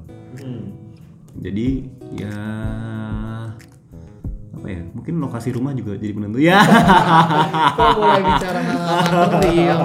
jadi 1.38 1.68
ya 2.18 2.38
apa 4.60 4.68
ya 4.68 4.82
mungkin 4.92 5.24
lokasi 5.24 5.56
rumah 5.56 5.72
juga 5.72 5.96
jadi 5.96 6.12
penentu. 6.12 6.40
Ya. 6.44 6.60
Kok 7.78 7.90
mulai 7.96 8.22
bicara 8.26 8.60
material? 9.14 9.82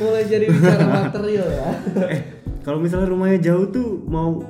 Mulai 0.00 0.22
jadi 0.26 0.46
bicara 0.50 0.84
material 1.04 1.46
ya? 1.46 1.68
Eh 2.10 2.20
kalau 2.60 2.78
misalnya 2.82 3.08
rumahnya 3.08 3.38
jauh 3.40 3.66
tuh 3.72 4.02
mau 4.04 4.42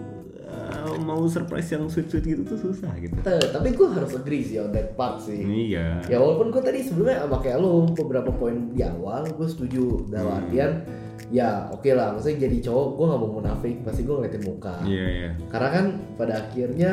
mau 1.10 1.26
surprise 1.26 1.66
yang 1.68 1.90
sweet 1.90 2.06
sweet 2.06 2.22
gitu 2.24 2.42
tuh 2.46 2.58
susah 2.60 2.94
gitu. 2.96 3.18
Tapi 3.26 3.74
gue 3.74 3.88
harus 3.90 4.14
agree 4.14 4.46
sih 4.46 4.62
on 4.62 4.70
that 4.70 4.94
part 4.94 5.18
sih. 5.18 5.42
Iya. 5.42 6.06
Ya 6.06 6.16
walaupun 6.16 6.54
gue 6.54 6.62
tadi 6.62 6.86
sebelumnya 6.86 7.26
sama 7.26 7.42
kayak 7.42 7.58
lo 7.58 7.90
beberapa 7.90 8.30
poin 8.30 8.70
di 8.70 8.80
awal 8.80 9.26
gue 9.26 9.48
setuju 9.50 10.06
dalam 10.06 10.38
artian 10.38 10.86
ya 11.30 11.70
oke 11.70 11.86
lah 11.90 12.10
maksudnya 12.10 12.46
jadi 12.46 12.58
cowok 12.66 12.86
gue 12.94 13.04
nggak 13.06 13.20
mau 13.20 13.30
munafik 13.36 13.74
pasti 13.82 14.06
gue 14.06 14.14
ngeliatin 14.14 14.44
muka. 14.46 14.76
Iya 14.86 15.06
iya. 15.10 15.30
Karena 15.50 15.68
kan 15.68 15.84
pada 16.14 16.32
akhirnya 16.40 16.90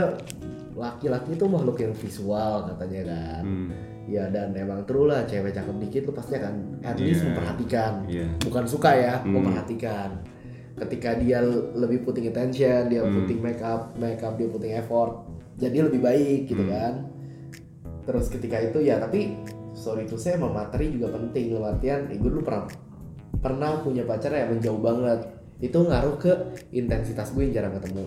laki-laki 0.74 1.34
itu 1.34 1.46
makhluk 1.46 1.78
yang 1.80 1.94
visual 1.94 2.70
katanya 2.70 3.02
kan. 3.10 3.42
Hmm, 3.42 3.70
ya 4.06 4.30
dan 4.30 4.54
emang 4.54 4.86
true 4.86 5.10
lah 5.10 5.26
cewek 5.26 5.52
cakep 5.52 5.76
dikit 5.82 6.02
lu 6.06 6.14
pasti 6.14 6.34
akan 6.38 6.54
at 6.82 6.98
least 6.98 7.22
Iya. 7.22 7.28
memperhatikan. 7.30 7.94
Iya. 8.06 8.28
Bukan 8.46 8.64
suka 8.66 8.90
ya 8.94 9.14
Hmm. 9.22 9.34
memperhatikan 9.42 10.10
ketika 10.78 11.18
dia 11.18 11.42
lebih 11.74 12.06
putting 12.06 12.30
attention 12.30 12.86
dia 12.88 13.02
Hmm. 13.02 13.14
putting 13.18 13.42
make 13.42 13.62
up 13.66 13.98
make 13.98 14.22
up 14.22 14.38
dia 14.38 14.46
putting 14.46 14.74
effort 14.78 15.26
jadi 15.58 15.90
lebih 15.90 16.06
baik 16.06 16.46
gitu 16.46 16.62
Hmm. 16.62 16.70
kan. 16.72 16.94
Terus 18.06 18.30
ketika 18.30 18.62
itu 18.62 18.80
ya 18.86 19.02
tapi 19.02 19.36
sorry 19.74 20.06
itu 20.06 20.16
saya 20.16 20.38
emang 20.38 20.54
materi 20.54 20.94
juga 20.94 21.12
penting 21.12 21.52
dalam 21.52 21.76
artian 21.76 22.08
eh, 22.08 22.18
gue 22.22 22.30
dulu 22.30 22.46
pernah 22.46 22.70
pernah 23.38 23.82
punya 23.82 24.06
pacar 24.06 24.32
yang 24.32 24.54
emang 24.54 24.62
jauh 24.62 24.78
banget. 24.80 25.20
Itu 25.58 25.82
ngaruh 25.82 26.16
ke 26.22 26.32
intensitas 26.72 27.34
gue 27.34 27.50
yang 27.50 27.54
jarang 27.58 27.74
ketemu. 27.82 28.06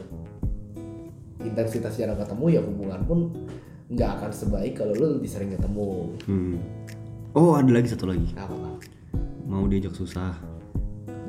Intensitas 1.43 1.99
jarang 1.99 2.17
ketemu 2.23 2.45
ya 2.49 2.61
hubungan 2.63 3.01
pun 3.03 3.19
nggak 3.91 4.11
akan 4.23 4.31
sebaik 4.31 4.79
kalau 4.79 4.95
lu 4.95 5.19
lebih 5.19 5.27
sering 5.27 5.51
ketemu. 5.51 6.15
Hmm. 6.31 6.57
oh 7.35 7.55
ada 7.59 7.71
lagi 7.71 7.91
satu 7.91 8.07
lagi. 8.11 8.31
Apa 8.39 8.55
mau 9.47 9.67
diajak 9.67 9.95
susah 9.95 10.35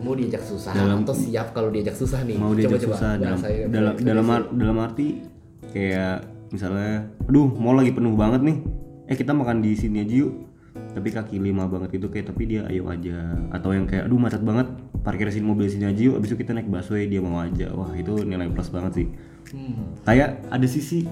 mau 0.02 0.14
diajak 0.14 0.42
susah 0.42 0.74
Dalam- 0.74 1.02
atau 1.02 1.14
siap 1.14 1.54
kalau 1.54 1.70
diajak 1.70 1.94
susah 1.94 2.26
nih? 2.26 2.38
Mau 2.38 2.52
diajak 2.52 2.82
susah 2.82 3.16
dalam 3.16 3.38
bahasa 3.38 3.48
dalam 3.70 3.94
dalam 3.98 4.26
ar- 4.28 4.52
dalam 4.52 4.78
arti 4.78 5.22
kayak 5.70 6.16
misalnya 6.50 7.06
aduh 7.24 7.48
mau 7.48 7.72
lagi 7.72 7.92
penuh 7.92 8.14
banget 8.14 8.42
nih. 8.42 8.58
Eh 9.06 9.16
kita 9.16 9.32
makan 9.32 9.60
di 9.60 9.72
sini 9.74 10.02
aja 10.02 10.16
yuk. 10.26 10.34
Tapi 10.72 11.08
kaki 11.08 11.36
lima 11.36 11.68
banget 11.68 11.96
gitu 11.96 12.08
kayak 12.08 12.32
tapi 12.32 12.48
dia 12.48 12.64
ayo 12.66 12.88
aja. 12.88 13.40
Atau 13.50 13.72
yang 13.72 13.86
kayak 13.86 14.08
aduh 14.08 14.18
macet 14.18 14.42
banget. 14.42 14.68
Parkir 15.02 15.28
sini 15.30 15.46
mobil 15.46 15.68
sini 15.68 15.86
aja 15.86 16.02
yuk. 16.02 16.16
Abis 16.16 16.32
itu 16.32 16.40
kita 16.40 16.52
naik 16.52 16.68
busway 16.68 17.08
dia 17.08 17.20
mau 17.20 17.40
aja. 17.40 17.72
Wah 17.72 17.92
itu 17.94 18.24
nilai 18.24 18.48
plus 18.50 18.68
banget 18.68 18.94
sih. 18.96 19.08
Hmm. 19.52 20.00
kayak 20.08 20.48
ada 20.48 20.64
sisi 20.64 21.04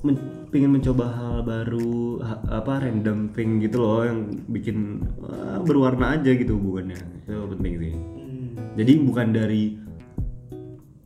men- 0.00 0.22
pengen 0.48 0.70
mencoba 0.72 1.04
hal 1.10 1.36
baru 1.42 1.92
ha- 2.20 2.42
apa 2.54 2.80
random 2.80 3.30
thing 3.30 3.58
gitu 3.58 3.78
loh 3.78 4.00
yang 4.00 4.18
bikin 4.46 5.02
wah, 5.18 5.58
berwarna 5.60 6.14
aja 6.14 6.32
gitu 6.32 6.54
hubungannya 6.54 6.98
itu 7.20 7.34
penting 7.50 7.74
sih 7.78 7.94
Hmm. 7.94 8.48
jadi 8.74 8.92
bukan 9.00 9.26
dari 9.30 9.62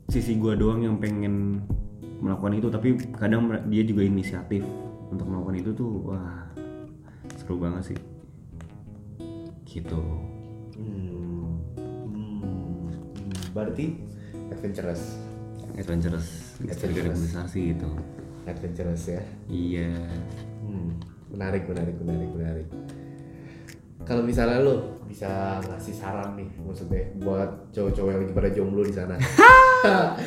sisi 0.06 0.36
gua 0.36 0.54
doang 0.54 0.82
yang 0.82 0.96
pengen 0.96 1.64
melakukan 2.18 2.54
itu 2.54 2.68
tapi 2.68 2.88
kadang 3.10 3.48
dia 3.66 3.82
juga 3.82 4.02
inisiatif 4.02 4.62
untuk 5.08 5.26
melakukan 5.26 5.56
itu 5.58 5.70
tuh 5.72 5.90
wah 6.04 6.46
seru 7.34 7.56
banget 7.56 7.82
sih 7.90 7.98
gitu 9.64 9.98
Hmm. 10.72 11.58
Hmm. 12.06 12.92
berarti 13.50 13.96
adventurous 14.50 15.16
adventurous 15.74 16.56
Adventurous. 16.60 17.18
besar 17.18 17.46
sih 17.46 17.72
itu 17.72 17.88
adventurous 18.46 19.12
ya? 19.12 19.22
Iya. 19.46 19.92
Hmm, 20.62 20.98
menarik, 21.30 21.66
menarik, 21.68 21.94
menarik, 21.98 22.30
menarik. 22.34 22.68
Kalau 24.02 24.22
misalnya 24.26 24.58
lo 24.62 24.98
bisa 25.06 25.62
ngasih 25.62 25.94
saran 25.94 26.34
nih, 26.34 26.48
maksudnya 26.58 27.06
buat 27.22 27.70
cowok-cowok 27.70 28.10
yang 28.10 28.20
lagi 28.26 28.34
pada 28.34 28.50
jomblo 28.50 28.82
di 28.82 28.94
sana. 28.94 29.14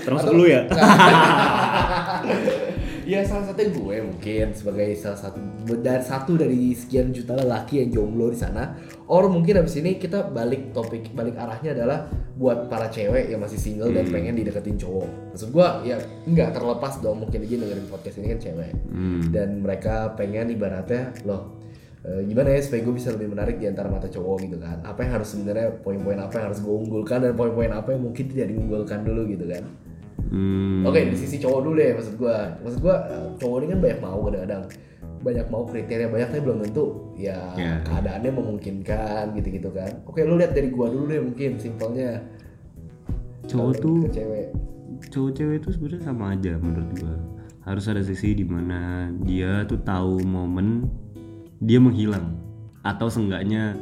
termasuk 0.03 0.36
lu 0.36 0.51
ya 0.51 0.67
ya 3.05 3.21
salah 3.21 3.45
satu 3.47 3.62
gue 3.62 3.95
mungkin 4.01 4.51
sebagai 4.57 4.97
salah 4.97 5.19
satu 5.21 5.38
dan 5.79 6.01
satu 6.01 6.35
dari 6.35 6.74
sekian 6.74 7.13
juta 7.13 7.38
lelaki 7.38 7.85
yang 7.85 7.89
jomblo 7.93 8.33
di 8.33 8.38
sana. 8.41 8.75
Or 9.05 9.29
mungkin 9.29 9.62
abis 9.62 9.77
ini 9.77 10.01
kita 10.01 10.33
balik 10.33 10.74
topik 10.74 11.13
balik 11.13 11.38
arahnya 11.38 11.77
adalah 11.77 12.09
buat 12.35 12.67
para 12.67 12.89
cewek 12.89 13.29
yang 13.29 13.39
masih 13.39 13.62
single 13.62 13.93
dan 13.93 14.09
Hmm. 14.09 14.13
pengen 14.17 14.33
dideketin 14.35 14.75
cowok. 14.81 15.07
Maksud 15.31 15.50
gue 15.53 15.67
ya 15.88 15.97
nggak 16.25 16.50
terlepas 16.51 17.00
dong 17.00 17.21
mungkin 17.21 17.45
aja 17.45 17.55
dengerin 17.62 17.88
podcast 17.88 18.17
ini 18.19 18.27
kan 18.33 18.39
cewek 18.41 18.71
hmm. 18.89 19.29
dan 19.29 19.62
mereka 19.62 20.17
pengen 20.17 20.50
ibaratnya 20.51 21.13
loh 21.24 21.62
eh, 22.05 22.21
gimana 22.25 22.53
ya 22.53 22.62
supaya 22.62 22.81
gue 22.85 22.93
bisa 22.95 23.09
lebih 23.13 23.29
menarik 23.33 23.55
di 23.57 23.65
antara 23.69 23.89
mata 23.89 24.09
cowok 24.09 24.38
gitu 24.45 24.57
kan 24.62 24.81
apa 24.85 25.00
yang 25.05 25.12
harus 25.21 25.29
sebenarnya 25.33 25.67
poin-poin 25.81 26.17
apa 26.21 26.33
yang 26.38 26.45
harus 26.53 26.59
gue 26.62 26.75
unggulkan 26.75 27.19
dan 27.25 27.33
poin-poin 27.33 27.71
apa 27.74 27.93
yang 27.93 28.01
mungkin 28.05 28.25
tidak 28.29 28.47
diunggulkan 28.53 29.00
dulu 29.05 29.21
gitu 29.29 29.45
kan 29.50 29.63
Hmm. 30.25 30.82
oke 30.84 30.98
dari 30.98 31.13
sisi 31.13 31.38
cowok 31.38 31.60
dulu 31.62 31.75
deh 31.75 31.91
maksud 31.94 32.15
gue 32.15 32.38
maksud 32.62 32.79
gue 32.82 32.96
eh, 32.96 33.27
cowok 33.38 33.58
ini 33.58 33.67
kan 33.70 33.79
banyak 33.79 34.00
mau 34.00 34.20
kadang-kadang. 34.24 34.63
Banyak 35.15 35.48
mau 35.50 35.65
kriteria 35.65 36.05
banyak 36.05 36.29
tapi 36.29 36.41
belum 36.41 36.60
tentu 36.62 36.86
ya 37.17 37.50
Ya. 37.58 37.82
keadaannya 37.82 38.29
memungkinkan 38.32 39.34
gitu-gitu 39.34 39.70
kan. 39.70 40.05
Oke 40.05 40.22
lu 40.22 40.38
lihat 40.38 40.53
dari 40.53 40.70
gua 40.70 40.86
dulu 40.86 41.10
deh 41.10 41.17
mungkin 41.20 41.58
simpelnya. 41.58 42.22
Cowok 43.44 43.74
Kalau 43.74 43.74
tuh 43.74 43.98
cewek. 44.10 44.48
cowok 45.10 45.32
cewek 45.34 45.55
itu 45.62 45.70
sebenarnya 45.74 46.01
sama 46.03 46.34
aja 46.34 46.53
menurut 46.58 46.89
gua. 46.98 47.15
Harus 47.62 47.86
ada 47.89 48.01
sisi 48.01 48.34
di 48.34 48.46
mana 48.46 49.10
dia 49.22 49.65
tuh 49.65 49.82
tahu 49.82 50.22
momen 50.22 50.86
dia 51.58 51.82
menghilang 51.82 52.38
atau 52.82 53.10
seenggaknya 53.10 53.74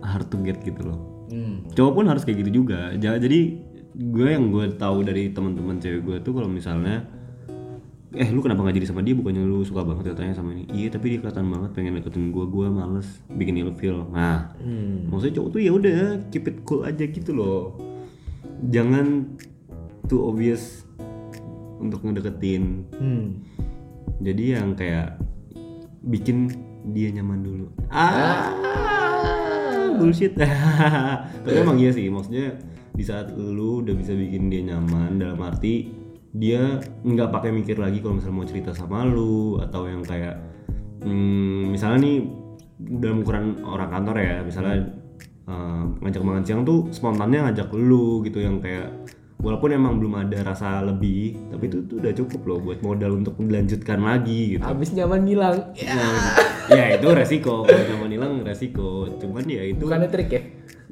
hard 0.00 0.28
to 0.28 0.36
get 0.40 0.60
gitu 0.60 0.84
loh. 0.84 1.00
Hmm. 1.30 1.62
cowok 1.72 1.92
pun 1.94 2.04
harus 2.10 2.26
kayak 2.26 2.42
gitu 2.42 2.60
juga. 2.60 2.90
Ja- 2.98 3.16
jadi 3.16 3.56
gue 3.92 4.28
yang 4.28 4.50
gue 4.50 4.70
tahu 4.74 5.02
dari 5.02 5.30
teman-teman 5.30 5.78
cewek 5.78 6.00
gue 6.02 6.16
tuh 6.20 6.32
kalau 6.32 6.46
misalnya 6.46 7.04
eh 8.10 8.26
lu 8.26 8.42
kenapa 8.42 8.66
nggak 8.66 8.74
jadi 8.82 8.88
sama 8.90 9.06
dia? 9.06 9.14
Bukannya 9.14 9.46
lu 9.46 9.62
suka 9.62 9.86
banget 9.86 10.14
katanya 10.14 10.34
sama 10.34 10.50
ini. 10.50 10.66
Iya 10.66 10.90
tapi 10.90 11.14
dia 11.14 11.18
kelihatan 11.22 11.46
banget 11.46 11.70
pengen 11.74 11.94
deketin 11.94 12.34
gue 12.34 12.42
gue 12.42 12.66
males 12.66 13.06
bikin 13.30 13.54
ilfeel. 13.56 14.02
Nah 14.10 14.50
Hmm. 14.58 15.06
maksudnya 15.06 15.38
cowok 15.38 15.50
tuh 15.54 15.60
ya 15.62 15.70
udah 15.70 16.00
keep 16.30 16.46
it 16.46 16.58
cool 16.66 16.82
aja 16.82 17.06
gitu 17.06 17.30
loh. 17.30 17.78
Jangan 18.66 19.30
too 20.06 20.26
obvious 20.26 20.82
untuk 21.78 22.02
ngedeketin. 22.02 22.84
Hmm. 22.98 23.26
jadi 24.20 24.60
yang 24.60 24.76
kayak 24.76 25.16
bikin 26.04 26.52
dia 26.92 27.08
nyaman 27.08 27.40
dulu. 27.40 27.66
Ah. 27.88 28.52
bullshit. 29.96 30.32
Tapi 31.44 31.56
emang 31.56 31.76
iya 31.76 31.88
sih 31.88 32.08
maksudnya 32.08 32.56
di 32.94 33.04
saat 33.06 33.32
lu 33.34 33.82
udah 33.84 33.94
bisa 33.96 34.12
bikin 34.12 34.50
dia 34.50 34.74
nyaman 34.74 35.20
dalam 35.20 35.40
arti 35.40 35.88
dia 36.30 36.78
nggak 37.02 37.30
pakai 37.34 37.50
mikir 37.50 37.78
lagi 37.78 37.98
kalau 37.98 38.18
misalnya 38.18 38.36
mau 38.38 38.46
cerita 38.46 38.70
sama 38.70 39.02
lu 39.02 39.58
atau 39.58 39.90
yang 39.90 40.02
kayak 40.06 40.38
hmm, 41.02 41.74
misalnya 41.74 41.98
nih 42.06 42.16
dalam 42.80 43.26
ukuran 43.26 43.60
orang 43.66 43.90
kantor 43.90 44.16
ya 44.22 44.36
misalnya 44.46 44.74
eh, 45.50 45.82
ngajak 46.00 46.22
makan 46.22 46.44
siang 46.46 46.62
tuh 46.62 46.86
spontannya 46.94 47.50
ngajak 47.50 47.68
lu 47.74 48.22
gitu 48.22 48.38
yang 48.38 48.62
kayak 48.62 48.94
walaupun 49.40 49.72
emang 49.72 49.96
belum 49.96 50.14
ada 50.28 50.44
rasa 50.44 50.84
lebih 50.84 51.36
tapi 51.48 51.64
itu 51.66 51.78
tuh 51.88 51.96
udah 51.98 52.12
cukup 52.12 52.40
loh 52.46 52.58
buat 52.60 52.78
modal 52.84 53.16
untuk 53.16 53.40
dilanjutkan 53.40 53.98
lagi 54.04 54.56
gitu. 54.56 54.64
Abis 54.64 54.92
nyaman 54.92 55.20
ngilang 55.24 55.56
Nah, 55.74 56.12
ya 56.70 56.84
itu 57.00 57.08
resiko 57.10 57.64
kalau 57.64 57.84
nyaman 57.88 58.10
hilang 58.12 58.32
resiko. 58.44 59.08
Cuman 59.16 59.44
ya 59.48 59.62
itu 59.64 59.80
Bukannya 59.80 60.08
trik 60.12 60.30
ya? 60.30 60.42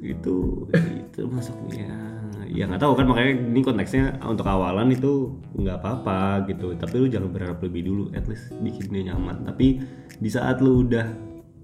Itu 0.03 0.65
itu 0.73 1.21
masuknya. 1.27 1.91
Ya 2.49 2.65
nggak 2.65 2.81
tahu 2.81 2.97
kan 2.97 3.05
makanya 3.05 3.33
ini 3.45 3.61
konteksnya 3.61 4.17
untuk 4.25 4.49
awalan 4.49 4.89
itu 4.89 5.37
nggak 5.53 5.77
apa-apa 5.79 6.49
gitu. 6.49 6.73
Tapi 6.75 6.95
lu 6.97 7.07
jangan 7.07 7.29
berharap 7.29 7.61
lebih 7.61 7.85
dulu 7.85 8.03
at 8.17 8.25
least 8.25 8.55
bikin 8.59 8.89
dia 8.89 9.13
nyaman. 9.13 9.45
Tapi 9.45 9.79
di 10.17 10.29
saat 10.29 10.59
lu 10.59 10.87
udah 10.87 11.05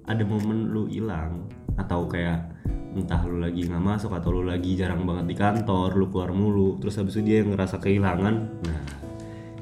ada 0.06 0.24
momen 0.24 0.70
lu 0.70 0.86
hilang 0.86 1.50
atau 1.76 2.06
kayak 2.06 2.54
entah 2.96 3.20
lu 3.28 3.44
lagi 3.44 3.68
nggak 3.68 3.84
masuk 3.84 4.16
atau 4.16 4.32
lu 4.32 4.48
lagi 4.48 4.78
jarang 4.80 5.04
banget 5.04 5.26
di 5.28 5.36
kantor 5.36 6.00
lu 6.00 6.08
keluar 6.08 6.32
mulu 6.32 6.80
terus 6.80 6.96
habis 6.96 7.20
itu 7.20 7.28
dia 7.28 7.44
ngerasa 7.44 7.84
kehilangan 7.84 8.36
nah 8.64 8.82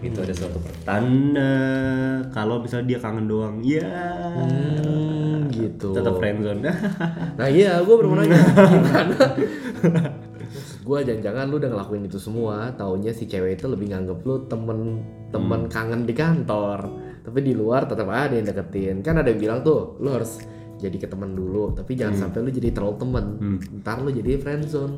itu 0.03 0.19
ada 0.19 0.35
suatu 0.35 0.59
pertanda 0.59 1.55
kalau 2.35 2.59
misalnya 2.59 2.95
dia 2.95 2.99
kangen 2.99 3.25
doang. 3.25 3.63
Ya. 3.63 3.87
Hmm, 4.35 5.22
gitu. 5.73 5.93
tetap 5.93 6.13
friendzone 6.21 6.61
Nah 7.39 7.47
iya, 7.49 7.81
gue 7.81 7.95
mau 8.05 8.15
nanya 8.17 8.39
gimana? 8.69 9.17
Gue 10.83 10.99
jangan-jangan 11.07 11.45
lu 11.47 11.55
udah 11.63 11.69
ngelakuin 11.71 12.03
itu 12.11 12.19
semua, 12.19 12.75
taunya 12.75 13.15
si 13.15 13.23
cewek 13.23 13.55
itu 13.55 13.65
lebih 13.71 13.95
nganggep 13.95 14.19
lu 14.27 14.35
temen 14.51 14.99
temen 15.31 15.71
kangen 15.71 16.03
di 16.03 16.11
kantor, 16.11 16.91
tapi 17.23 17.39
di 17.39 17.55
luar 17.55 17.87
tetap 17.87 18.05
ada 18.11 18.35
yang 18.35 18.45
deketin. 18.45 18.99
Kan 18.99 19.17
ada 19.17 19.31
yang 19.31 19.39
bilang 19.39 19.59
tuh, 19.63 19.95
lu 20.03 20.11
harus 20.11 20.43
jadi 20.83 20.99
ke 20.99 21.07
temen 21.07 21.31
dulu, 21.31 21.71
tapi 21.71 21.95
jangan 21.95 22.27
sampai 22.27 22.43
lu 22.43 22.51
jadi 22.51 22.75
terlalu 22.75 22.95
temen. 22.99 23.25
Ntar 23.79 24.03
lu 24.03 24.11
jadi 24.11 24.35
friendzone, 24.35 24.95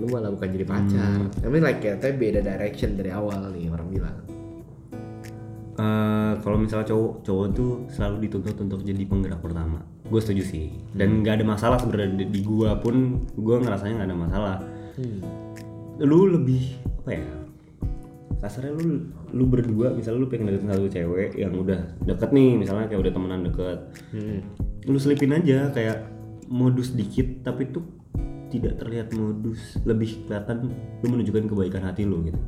lu 0.00 0.08
malah 0.08 0.32
bukan 0.32 0.48
jadi 0.56 0.64
pacar. 0.64 1.20
I 1.44 1.48
mean 1.52 1.60
like 1.60 1.84
ya, 1.84 2.00
tapi 2.00 2.16
beda 2.16 2.40
direction 2.40 2.96
dari 2.96 3.12
awal 3.12 3.52
nih 3.52 3.68
orang 3.68 3.88
bilang. 3.92 4.16
Eh, 5.76 6.32
kalau 6.40 6.56
misalnya 6.56 6.88
cowok 6.88 7.12
cowok 7.20 7.46
tuh 7.52 7.84
selalu 7.92 8.24
dituntut 8.24 8.56
untuk 8.56 8.80
jadi 8.80 9.04
penggerak 9.04 9.44
pertama 9.44 9.84
gue 10.06 10.20
setuju 10.20 10.42
sih 10.42 10.66
dan 10.92 11.20
nggak 11.20 11.42
ada 11.42 11.46
masalah 11.46 11.76
sebenarnya 11.76 12.14
di, 12.16 12.24
di 12.30 12.40
gua 12.40 12.78
pun 12.78 13.18
gue 13.32 13.56
ngerasanya 13.58 13.94
nggak 13.96 14.08
ada 14.08 14.18
masalah 14.18 14.56
Hmm. 14.96 15.20
lu 16.00 16.24
lebih 16.26 16.72
apa 17.04 17.10
ya 17.12 17.28
kasarnya 18.36 18.72
lu 18.74 19.04
lu 19.30 19.44
berdua 19.44 19.92
misalnya 19.92 20.24
lu 20.24 20.28
pengen 20.28 20.48
deketin 20.48 20.72
satu 20.72 20.88
cewek 20.88 21.30
yang 21.36 21.52
udah 21.52 21.80
deket 22.00 22.32
nih 22.32 22.56
misalnya 22.56 22.88
kayak 22.88 23.04
udah 23.04 23.12
temenan 23.12 23.40
deket 23.44 23.78
Hmm. 24.08 24.40
lu 24.84 24.96
selipin 24.96 25.32
aja 25.32 25.68
kayak 25.70 26.08
modus 26.48 26.96
dikit 26.96 27.44
tapi 27.44 27.68
tuh 27.68 27.84
tidak 28.48 28.78
terlihat 28.78 29.12
modus 29.12 29.76
lebih 29.82 30.24
kelihatan 30.24 30.72
lu 31.02 31.06
menunjukkan 31.10 31.44
kebaikan 31.44 31.82
hati 31.84 32.08
lu 32.08 32.24
gitu 32.24 32.40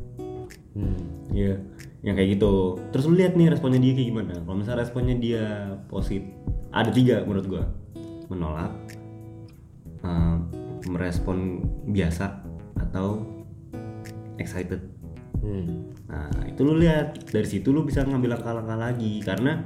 Hmm. 0.72 0.94
Iya, 1.34 1.58
yang 2.06 2.14
kayak 2.14 2.38
gitu. 2.38 2.78
Terus 2.94 3.04
lu 3.04 3.18
lihat 3.18 3.34
nih 3.34 3.50
responnya 3.50 3.82
dia 3.82 3.92
kayak 3.92 4.08
gimana. 4.08 4.32
Kalau 4.38 4.56
misalnya 4.56 4.80
responnya 4.80 5.16
dia 5.18 5.44
positif, 5.90 6.22
ada 6.72 6.90
tiga 6.92 7.24
menurut 7.24 7.46
gua. 7.48 7.64
Menolak, 8.28 8.72
eh, 10.04 10.36
merespon 10.88 11.64
biasa, 11.88 12.44
atau 12.88 13.24
excited. 14.38 14.80
Hmm. 15.38 15.92
Nah 16.08 16.32
itu 16.48 16.60
lu 16.64 16.80
lihat 16.80 17.30
dari 17.30 17.46
situ 17.46 17.70
lu 17.70 17.86
bisa 17.86 18.02
ngambil 18.02 18.38
langkah-langkah 18.38 18.78
lagi 18.78 19.22
karena 19.22 19.62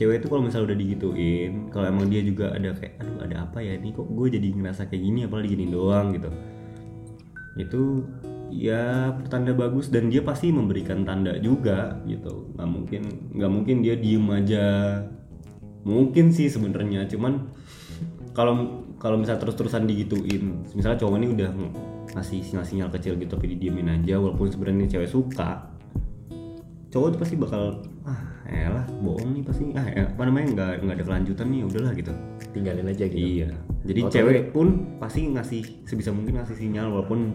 cewek 0.00 0.24
itu 0.24 0.26
kalau 0.32 0.42
misalnya 0.48 0.72
udah 0.72 0.78
digituin, 0.78 1.52
kalau 1.68 1.86
emang 1.92 2.08
dia 2.08 2.24
juga 2.24 2.56
ada 2.56 2.72
kayak, 2.72 2.96
aduh 3.04 3.18
ada 3.20 3.36
apa 3.44 3.58
ya 3.60 3.76
ini 3.76 3.92
kok 3.92 4.08
gue 4.08 4.26
jadi 4.32 4.48
ngerasa 4.56 4.88
kayak 4.88 5.02
gini 5.04 5.20
apalagi 5.28 5.48
gini 5.52 5.66
doang 5.68 6.16
gitu. 6.16 6.30
Itu 7.60 7.82
ya 8.48 9.12
pertanda 9.14 9.52
bagus 9.52 9.92
dan 9.92 10.08
dia 10.08 10.24
pasti 10.24 10.48
memberikan 10.48 11.04
tanda 11.04 11.36
juga 11.36 12.00
gitu. 12.08 12.56
Nggak 12.56 12.68
mungkin 12.70 13.02
nggak 13.36 13.52
mungkin 13.52 13.76
dia 13.84 13.94
diem 14.00 14.26
aja. 14.32 14.66
Mungkin 15.84 16.32
sih 16.34 16.52
sebenarnya, 16.52 17.08
cuman 17.08 17.50
kalau 18.36 18.84
kalau 19.00 19.16
misalnya 19.16 19.40
terus-terusan 19.42 19.88
digituin, 19.88 20.64
misalnya 20.76 21.00
cowok 21.00 21.16
ini 21.18 21.28
udah 21.32 21.50
ngasih 22.14 22.42
sinyal-sinyal 22.42 22.90
kecil 22.90 23.14
gitu 23.16 23.38
tapi 23.38 23.54
didiemin 23.54 23.86
aja 24.02 24.18
walaupun 24.18 24.50
sebenarnya 24.50 24.98
cewek 24.98 25.06
suka 25.06 25.70
cowok 26.90 27.06
tuh 27.14 27.18
pasti 27.22 27.34
bakal 27.38 27.86
ah 28.02 28.18
elah 28.50 28.82
bohong 28.98 29.30
nih 29.30 29.42
pasti 29.46 29.70
ah 29.78 29.86
ya, 29.86 30.10
apa 30.10 30.22
namanya 30.26 30.46
nggak 30.58 30.70
nggak 30.82 30.96
ada 30.98 31.04
kelanjutan 31.06 31.46
nih 31.54 31.60
udahlah 31.62 31.92
gitu. 31.94 32.12
Tinggalin 32.50 32.86
aja 32.90 33.04
gitu. 33.06 33.46
iya. 33.46 33.50
Jadi 33.86 34.00
Oh, 34.02 34.10
cewek 34.10 34.42
pun 34.50 34.66
pasti 34.98 35.30
ngasih 35.30 35.62
sebisa 35.86 36.10
mungkin 36.10 36.42
ngasih 36.42 36.58
sinyal 36.58 36.90
walaupun 36.90 37.30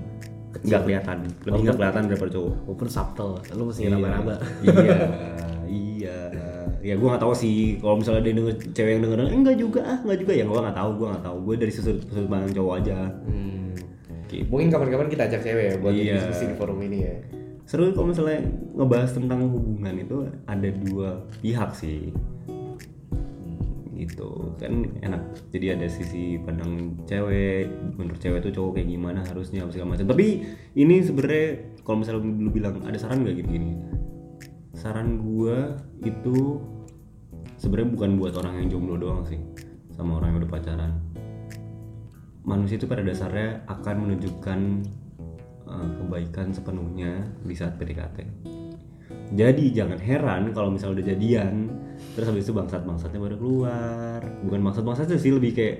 nggak 0.59 0.81
kelihatan 0.83 1.17
lebih 1.47 1.59
nggak 1.71 1.77
kelihatan 1.79 2.03
daripada 2.11 2.31
cowok. 2.35 2.53
Walaupun 2.67 2.89
subtle, 2.91 3.33
lu 3.55 3.63
mesti 3.71 3.81
raba-raba. 3.87 4.35
iya 4.67 4.97
iya 5.87 6.19
ya 6.85 6.93
gue 6.93 7.07
nggak 7.09 7.23
tahu 7.25 7.33
sih. 7.33 7.81
Kalau 7.81 7.97
misalnya 7.97 8.21
dia 8.21 8.33
denger 8.37 8.55
cewek 8.77 8.91
yang 8.93 9.01
denger 9.09 9.19
eh, 9.25 9.33
enggak 9.33 9.57
juga 9.57 9.81
ah 9.81 9.97
enggak 10.05 10.19
juga 10.21 10.33
ya. 10.37 10.43
Gue 10.45 10.59
nggak 10.61 10.77
tahu 10.77 10.89
gue 11.01 11.07
nggak 11.09 11.25
tahu. 11.25 11.37
Gue 11.41 11.55
dari 11.57 11.71
sudut 11.73 11.97
sudut 12.05 12.27
pandang 12.29 12.53
cowok 12.53 12.73
aja. 12.77 12.97
Hmm. 13.25 13.74
Gitu. 14.29 14.45
Mungkin 14.53 14.67
kapan-kapan 14.69 15.07
kita 15.09 15.24
ajak 15.25 15.41
cewek 15.41 15.65
ya 15.65 15.75
buat 15.81 15.93
Iya. 15.98 16.13
diskusi 16.21 16.43
di 16.45 16.55
forum 16.55 16.79
ini 16.85 17.00
ya. 17.01 17.15
seru 17.65 17.89
kalau 17.98 18.13
misalnya 18.13 18.45
ngebahas 18.77 19.17
tentang 19.17 19.50
hubungan 19.50 19.98
itu 19.98 20.29
ada 20.45 20.69
dua 20.69 21.25
pihak 21.41 21.74
sih. 21.74 22.13
Gitu. 23.98 24.29
Kan 24.61 24.85
enak. 25.01 25.21
Jadi 25.50 25.65
ada 25.74 25.87
sisi 25.89 26.37
pandang 26.45 26.93
cewek 27.09 27.65
menurut 27.98 28.21
cewek 28.21 28.45
tuh 28.45 28.53
cowok 28.53 28.77
kayak 28.77 28.93
gimana 28.93 29.25
harusnya 29.25 29.65
apa 29.65 29.74
segala 29.74 29.98
macam. 29.98 30.05
Tapi 30.13 30.45
ini 30.77 30.95
sebenarnya 31.01 31.48
kalau 31.81 32.05
misalnya 32.05 32.21
lu 32.21 32.53
bilang 32.53 32.85
ada 32.85 32.98
saran 33.01 33.25
gak 33.25 33.33
gitu 33.41 33.50
gini 33.50 33.74
saran 34.75 35.24
gua 35.24 35.79
itu 36.03 36.59
sebenarnya 37.65 37.89
bukan 37.97 38.09
buat 38.21 38.33
orang 38.37 38.61
yang 38.61 38.77
jomblo 38.77 39.01
doang 39.01 39.25
sih 39.25 39.41
sama 39.97 40.21
orang 40.21 40.37
yang 40.37 40.45
udah 40.45 40.51
pacaran 40.53 40.93
manusia 42.45 42.77
itu 42.77 42.85
pada 42.85 43.01
dasarnya 43.01 43.65
akan 43.65 43.95
menunjukkan 44.05 44.59
uh, 45.65 45.89
kebaikan 45.99 46.53
sepenuhnya 46.53 47.25
di 47.41 47.57
saat 47.57 47.75
PDKT. 47.81 48.17
Jadi 49.33 49.73
jangan 49.73 49.97
heran 49.97 50.53
kalau 50.53 50.69
misalnya 50.69 51.01
udah 51.01 51.07
jadian, 51.09 51.53
terus 52.13 52.29
habis 52.29 52.45
itu 52.45 52.53
bangsat-bangsatnya 52.53 53.17
baru 53.17 53.37
keluar. 53.41 54.21
Bukan 54.45 54.61
bangsat-bangsatnya 54.61 55.17
sih 55.17 55.33
lebih 55.33 55.57
kayak 55.57 55.77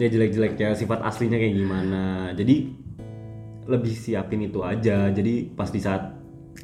ya 0.00 0.08
jelek-jeleknya 0.08 0.72
sifat 0.72 1.04
aslinya 1.04 1.36
kayak 1.36 1.54
gimana. 1.54 2.32
Jadi 2.32 2.56
lebih 3.68 3.92
siapin 3.92 4.48
itu 4.48 4.64
aja. 4.64 5.12
Jadi 5.12 5.52
pas 5.52 5.68
di 5.68 5.80
saat 5.84 6.16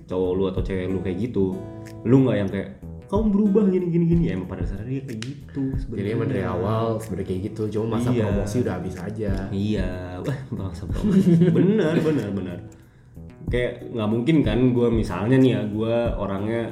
cowok 0.09 0.31
lu 0.33 0.44
atau 0.48 0.64
cewek 0.64 0.88
lu 0.88 1.05
kayak 1.05 1.29
gitu, 1.29 1.53
lu 2.09 2.24
nggak 2.24 2.37
yang 2.40 2.48
kayak 2.48 2.81
kamu 3.05 3.25
berubah 3.31 3.62
gini 3.67 3.87
gini 3.88 4.05
gini 4.07 4.23
ya 4.25 4.33
emang 4.35 4.49
pada 4.49 4.62
dasarnya 4.62 4.87
dia 4.90 5.03
kayak 5.05 5.21
gitu 5.21 5.62
Jadi 5.69 5.81
sebenarnya. 5.81 6.12
emang 6.12 6.29
dari 6.29 6.45
awal 6.45 6.85
sebenarnya 6.99 7.29
kayak 7.29 7.43
gitu, 7.45 7.62
cuma 7.71 7.87
masa 7.95 8.09
Iya. 8.11 8.23
promosi 8.25 8.57
udah 8.61 8.75
habis 8.75 8.95
aja. 8.97 9.33
Iya, 9.49 9.90
wah 10.21 10.38
bangsa 10.59 10.83
promosi. 10.85 11.31
bener, 11.49 11.95
bener, 12.01 12.29
bener. 12.31 12.59
Kayak 13.47 13.73
nggak 13.90 14.09
mungkin 14.09 14.37
kan 14.40 14.59
gue 14.71 14.88
misalnya 14.90 15.37
nih 15.37 15.51
ya, 15.51 15.61
gue 15.64 15.95
orangnya 16.14 16.62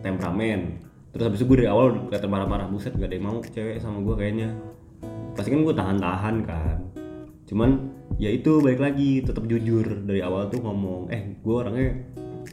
temperamen. 0.00 0.60
Terus 1.10 1.24
habis 1.26 1.38
itu 1.38 1.46
gue 1.46 1.58
dari 1.58 1.68
awal 1.68 2.06
kelihatan 2.06 2.30
marah-marah 2.30 2.66
buset 2.66 2.94
gak 2.94 3.04
ada 3.04 3.14
yang 3.14 3.26
mau 3.26 3.42
cewek 3.42 3.76
sama 3.76 3.98
gue 4.00 4.14
kayaknya. 4.14 4.48
Pasti 5.34 5.50
kan 5.50 5.60
gue 5.60 5.74
tahan-tahan 5.74 6.36
kan. 6.44 6.76
Cuman 7.44 7.70
ya 8.16 8.30
itu 8.30 8.62
balik 8.62 8.78
lagi 8.78 9.20
tetap 9.20 9.42
jujur 9.44 9.82
dari 10.00 10.22
awal 10.22 10.46
tuh 10.46 10.60
ngomong, 10.60 11.10
eh 11.10 11.34
gue 11.36 11.50
orangnya 11.52 11.98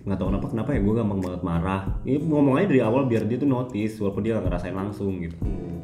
nggak 0.07 0.17
tahu 0.17 0.27
kenapa 0.31 0.47
kenapa 0.47 0.69
ya 0.71 0.79
gue 0.79 0.93
gampang 0.95 1.19
banget 1.19 1.41
marah. 1.43 1.81
Ini 2.01 2.17
ngomong 2.23 2.55
aja 2.55 2.67
dari 2.67 2.79
awal 2.79 3.03
biar 3.05 3.27
dia 3.27 3.35
tuh 3.35 3.45
notice 3.45 3.99
walaupun 3.99 4.23
dia 4.23 4.31
nggak 4.33 4.45
ngerasain 4.47 4.73
langsung 4.73 5.19
gitu 5.19 5.35
Hmm. 5.37 5.83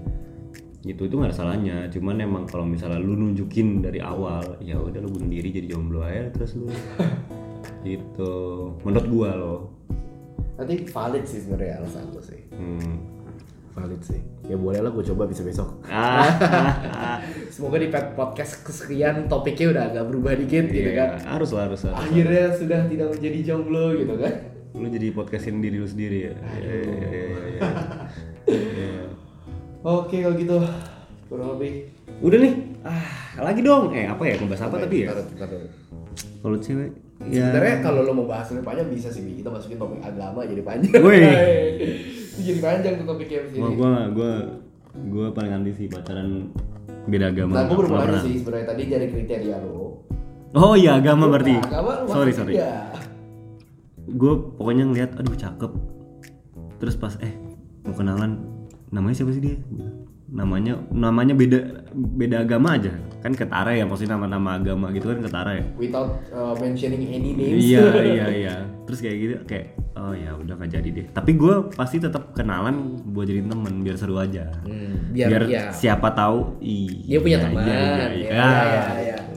gitu 0.82 1.08
itu 1.08 1.16
nggak 1.16 1.32
ada 1.32 1.38
salahnya 1.38 1.88
cuman 1.88 2.20
emang 2.20 2.44
kalau 2.44 2.64
misalnya 2.64 3.00
lu 3.00 3.16
nunjukin 3.16 3.80
dari 3.80 4.00
awal 4.00 4.60
ya 4.60 4.76
udah 4.76 5.00
lu 5.00 5.08
bunuh 5.10 5.28
diri 5.28 5.48
jadi 5.50 5.72
jomblo 5.72 6.04
aja 6.04 6.28
terus 6.30 6.56
lu 6.56 6.68
gitu 7.88 8.34
menurut 8.84 9.08
gua 9.08 9.32
loh 9.34 9.62
Nanti 10.54 10.84
valid 10.86 11.24
sih 11.24 11.40
sebenarnya 11.40 11.80
alasan 11.80 12.12
lu 12.12 12.20
sih. 12.20 12.42
hmm. 12.52 12.96
Valid 13.74 14.02
sih. 14.06 14.22
Ya 14.46 14.54
boleh 14.54 14.80
lah 14.80 14.94
gue 14.94 15.02
coba 15.04 15.26
bisa 15.26 15.42
besok. 15.42 15.82
Semoga 17.54 17.78
di 17.78 17.86
podcast 17.94 18.66
kesekian 18.66 19.30
topiknya 19.30 19.70
udah 19.70 19.84
agak 19.94 20.04
berubah 20.10 20.34
dikit 20.34 20.74
gitu 20.74 20.89
iya, 20.89 21.13
kan. 21.13 21.38
harus 21.38 21.54
lah 21.54 21.70
harus 21.70 21.86
harus 21.86 22.02
Akhirnya 22.02 22.50
sudah 22.50 22.80
tidak 22.89 23.08
menjadi 23.13 23.39
jomblo 23.46 23.94
gitu 23.94 24.18
kan. 24.18 24.34
lu 24.74 24.89
jadi 24.89 25.13
podcastin 25.13 25.62
diri 25.62 25.78
lu 25.78 25.86
sendiri 25.86 26.18
ya 26.26 26.34
Iya, 26.58 26.76
iya. 28.50 29.02
Oke 29.86 30.18
kalau 30.18 30.34
gitu 30.34 30.58
kurang 31.30 31.50
lebih. 31.54 31.94
udah 32.26 32.38
nih 32.42 32.54
ah 32.82 33.06
lagi 33.38 33.62
dong 33.62 33.94
eh 33.94 34.10
apa 34.10 34.24
ya 34.26 34.34
ngebahas 34.34 34.66
apa 34.66 34.76
ya 34.82 35.13
bentar 35.13 35.46
dulu. 35.46 35.68
kalau 36.42 36.58
cewek 36.58 36.89
ya 37.30 37.54
Sebenarnya 37.54 37.76
kalau 37.80 38.00
lo 38.02 38.12
mau 38.13 38.26
bahas 38.26 38.50
lebih 38.50 38.66
panjang 38.66 38.89
bisa 38.89 39.08
sih 39.08 39.22
kita 39.38 39.54
masukin 39.54 39.78
topik 39.78 40.02
agama 40.02 40.42
jadi 40.44 40.62
panjang. 40.66 41.00
Woi. 41.00 41.22
Jadi 42.34 42.60
panjang 42.60 42.94
tuh 42.98 43.06
topiknya 43.06 43.46
sini. 43.46 43.78
gua 43.78 44.10
gua 44.10 44.32
gua 45.06 45.26
paling 45.32 45.54
anti 45.54 45.72
sih 45.72 45.86
pacaran 45.86 46.50
beda 47.06 47.26
agama 47.30 47.52
Nah, 47.54 47.63
gue 47.66 47.78
nanya 47.80 48.00
pernah. 48.02 48.22
sih 48.22 48.36
sebenarnya 48.38 48.68
tadi 48.68 48.82
dari 48.86 49.08
kriteria 49.08 49.56
lo. 49.60 50.04
oh 50.54 50.74
iya 50.74 50.92
agama 50.96 51.26
berarti 51.28 51.54
Nah, 51.54 51.66
agama 51.66 51.92
sorry 52.08 52.32
sorry 52.32 52.54
juga. 52.54 52.72
gue 54.06 54.34
pokoknya 54.54 54.84
ngeliat 54.86 55.12
aduh 55.16 55.34
cakep 55.34 55.72
terus 56.78 56.96
pas 56.96 57.16
eh 57.20 57.34
mau 57.82 57.92
kenalan 57.92 58.39
namanya 58.89 59.16
siapa 59.18 59.32
sih 59.32 59.42
dia 59.42 59.56
namanya 60.32 60.80
namanya 60.90 61.34
beda 61.36 61.60
beda 61.94 62.48
agama 62.48 62.80
aja. 62.80 62.94
Kan 63.24 63.36
ketara 63.36 63.72
ya 63.72 63.88
maksudnya 63.88 64.20
nama-nama 64.20 64.60
agama 64.60 64.92
gitu 64.92 65.12
kan 65.12 65.20
ketara 65.24 65.52
ya. 65.60 65.66
Without 65.80 66.20
uh, 66.32 66.56
mentioning 66.60 67.08
any 67.08 67.32
names. 67.36 67.64
Iya 67.64 67.86
iya 68.16 68.26
iya. 68.32 68.56
Terus 68.84 69.00
kayak 69.00 69.18
gitu 69.20 69.34
kayak 69.48 69.66
oh 69.96 70.12
ya 70.12 70.32
udah 70.36 70.54
nggak 70.60 70.72
jadi 70.72 70.90
deh. 70.92 71.06
Tapi 71.12 71.32
gue 71.40 71.56
pasti 71.72 72.04
tetap 72.04 72.36
kenalan 72.36 73.00
buat 73.16 73.28
jadi 73.28 73.48
temen 73.48 73.84
biar 73.84 73.96
seru 73.96 74.20
aja. 74.20 74.52
Hmm, 74.68 75.16
biar, 75.16 75.30
biar, 75.30 75.44
ya. 75.48 75.64
siapa 75.72 76.12
tahu 76.12 76.60
iya, 76.60 77.16
dia 77.16 77.20
punya 77.24 77.38
iya, 77.40 77.46
teman. 77.48 77.64
iya, 77.64 77.74
iya, 77.74 77.88
ya, 77.88 78.10
iya. 78.12 78.32
ya, 78.32 78.48
ya, 78.68 78.84
ya. 79.00 79.33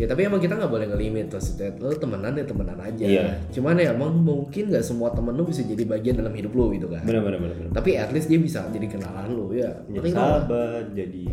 Ya, 0.00 0.08
tapi 0.08 0.24
emang 0.24 0.40
kita 0.40 0.56
nggak 0.56 0.72
boleh 0.72 0.88
ngelimit 0.88 1.28
maksudnya 1.28 1.76
lo 1.76 1.92
temenan 1.92 2.32
ya 2.32 2.48
temenan 2.48 2.80
aja. 2.80 3.04
Iya. 3.04 3.36
cuman 3.52 3.76
ya 3.76 3.92
emang 3.92 4.16
mungkin 4.16 4.72
nggak 4.72 4.80
semua 4.80 5.12
temen 5.12 5.36
lo 5.36 5.44
bisa 5.44 5.60
jadi 5.60 5.84
bagian 5.84 6.16
dalam 6.16 6.32
hidup 6.32 6.56
lo 6.56 6.72
gitu 6.72 6.88
kan. 6.88 7.04
Benar 7.04 7.20
benar 7.20 7.36
benar 7.36 7.68
tapi 7.76 8.00
at 8.00 8.08
least 8.08 8.32
dia 8.32 8.40
bisa 8.40 8.64
jadi 8.72 8.88
kenalan 8.88 9.36
lo 9.36 9.52
ya. 9.52 9.68
Jadi 9.92 10.08
lah. 10.16 10.40
sahabat 10.40 10.96
jadi 10.96 11.28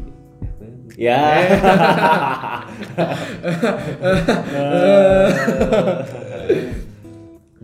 ya. 0.99 1.15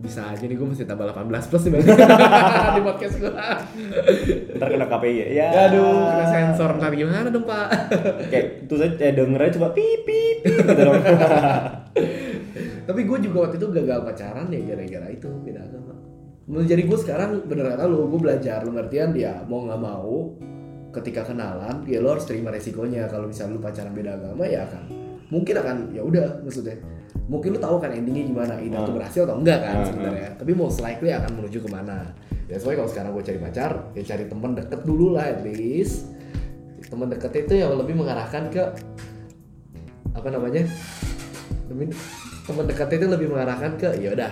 Bisa 0.04 0.36
aja 0.36 0.44
nih 0.44 0.60
gue 0.60 0.68
mesti 0.68 0.84
tambah 0.84 1.16
18 1.16 1.32
plus 1.48 1.64
nih 1.64 1.80
di 2.76 2.82
podcast 2.84 3.16
gue 3.24 3.32
ntar 4.56 4.68
kena 4.68 4.86
KPI 4.86 5.16
ya. 5.34 5.48
Aduh 5.68 6.08
kena 6.08 6.26
sensor. 6.28 6.70
Ntar 6.78 6.92
gimana 6.92 7.28
dong 7.28 7.44
pak? 7.44 7.68
Kayak 8.28 8.46
itu 8.64 8.74
saya 8.76 8.90
eh, 9.00 9.12
dengernya 9.12 9.52
coba 9.56 9.68
pip 9.72 10.02
pip 10.02 10.38
pip 10.42 10.64
gitu 10.64 10.82
dong. 10.84 11.02
Tapi 12.88 13.02
gue 13.04 13.18
juga 13.22 13.38
waktu 13.48 13.56
itu 13.58 13.68
gagal 13.72 14.00
pacaran 14.04 14.48
ya 14.48 14.60
gara-gara 14.66 15.08
itu 15.10 15.30
beda 15.40 15.62
agama. 15.62 15.96
Menjadi 16.44 16.84
gue 16.84 16.98
sekarang 17.00 17.48
bener 17.48 17.72
kata 17.72 17.88
lu 17.88 18.12
gue 18.12 18.20
belajar 18.20 18.62
lu 18.62 18.76
ngertian 18.76 19.16
dia 19.16 19.40
mau 19.48 19.64
nggak 19.64 19.80
mau 19.80 20.36
ketika 20.92 21.26
kenalan 21.26 21.82
ya 21.88 22.04
lo 22.04 22.12
harus 22.12 22.28
terima 22.28 22.52
resikonya. 22.52 23.08
Kalau 23.08 23.32
misalnya 23.32 23.56
lu 23.56 23.62
pacaran 23.64 23.96
beda 23.96 24.20
agama 24.20 24.44
ya 24.44 24.68
akan 24.68 24.84
mungkin 25.32 25.56
akan 25.58 25.76
ya 25.96 26.04
udah 26.04 26.44
maksudnya. 26.44 26.76
Mungkin 27.24 27.56
lu 27.56 27.60
tahu 27.64 27.80
kan 27.80 27.88
endingnya 27.88 28.28
gimana 28.28 28.60
ini 28.60 28.76
Ah. 28.76 28.84
tuh 28.84 29.00
berhasil 29.00 29.24
atau 29.24 29.40
enggak 29.40 29.64
kan 29.64 29.76
Ah, 29.80 29.88
sebenarnya. 29.88 30.30
Tapi 30.36 30.52
most 30.52 30.84
likely 30.84 31.10
akan 31.10 31.32
menuju 31.40 31.64
ke 31.64 31.70
mana 31.72 32.12
ya 32.52 32.60
soalnya 32.60 32.84
kalau 32.84 32.92
sekarang 32.92 33.12
gue 33.16 33.24
cari 33.24 33.40
pacar 33.40 33.72
ya 33.96 34.04
cari 34.04 34.24
temen 34.28 34.52
deket 34.56 34.80
dulu 34.84 35.16
lah 35.16 35.32
at 35.32 35.42
least. 35.44 36.12
Temen 36.88 37.10
deket 37.10 37.34
itu 37.48 37.54
yang 37.58 37.74
lebih 37.74 37.98
mengarahkan 37.98 38.54
ke 38.54 38.64
apa 40.14 40.28
namanya? 40.30 40.68
Temen 42.44 42.66
dekat 42.70 42.90
itu 43.00 43.06
lebih 43.08 43.28
mengarahkan 43.34 43.80
ke 43.80 43.90
ya 43.98 44.14
udah 44.14 44.32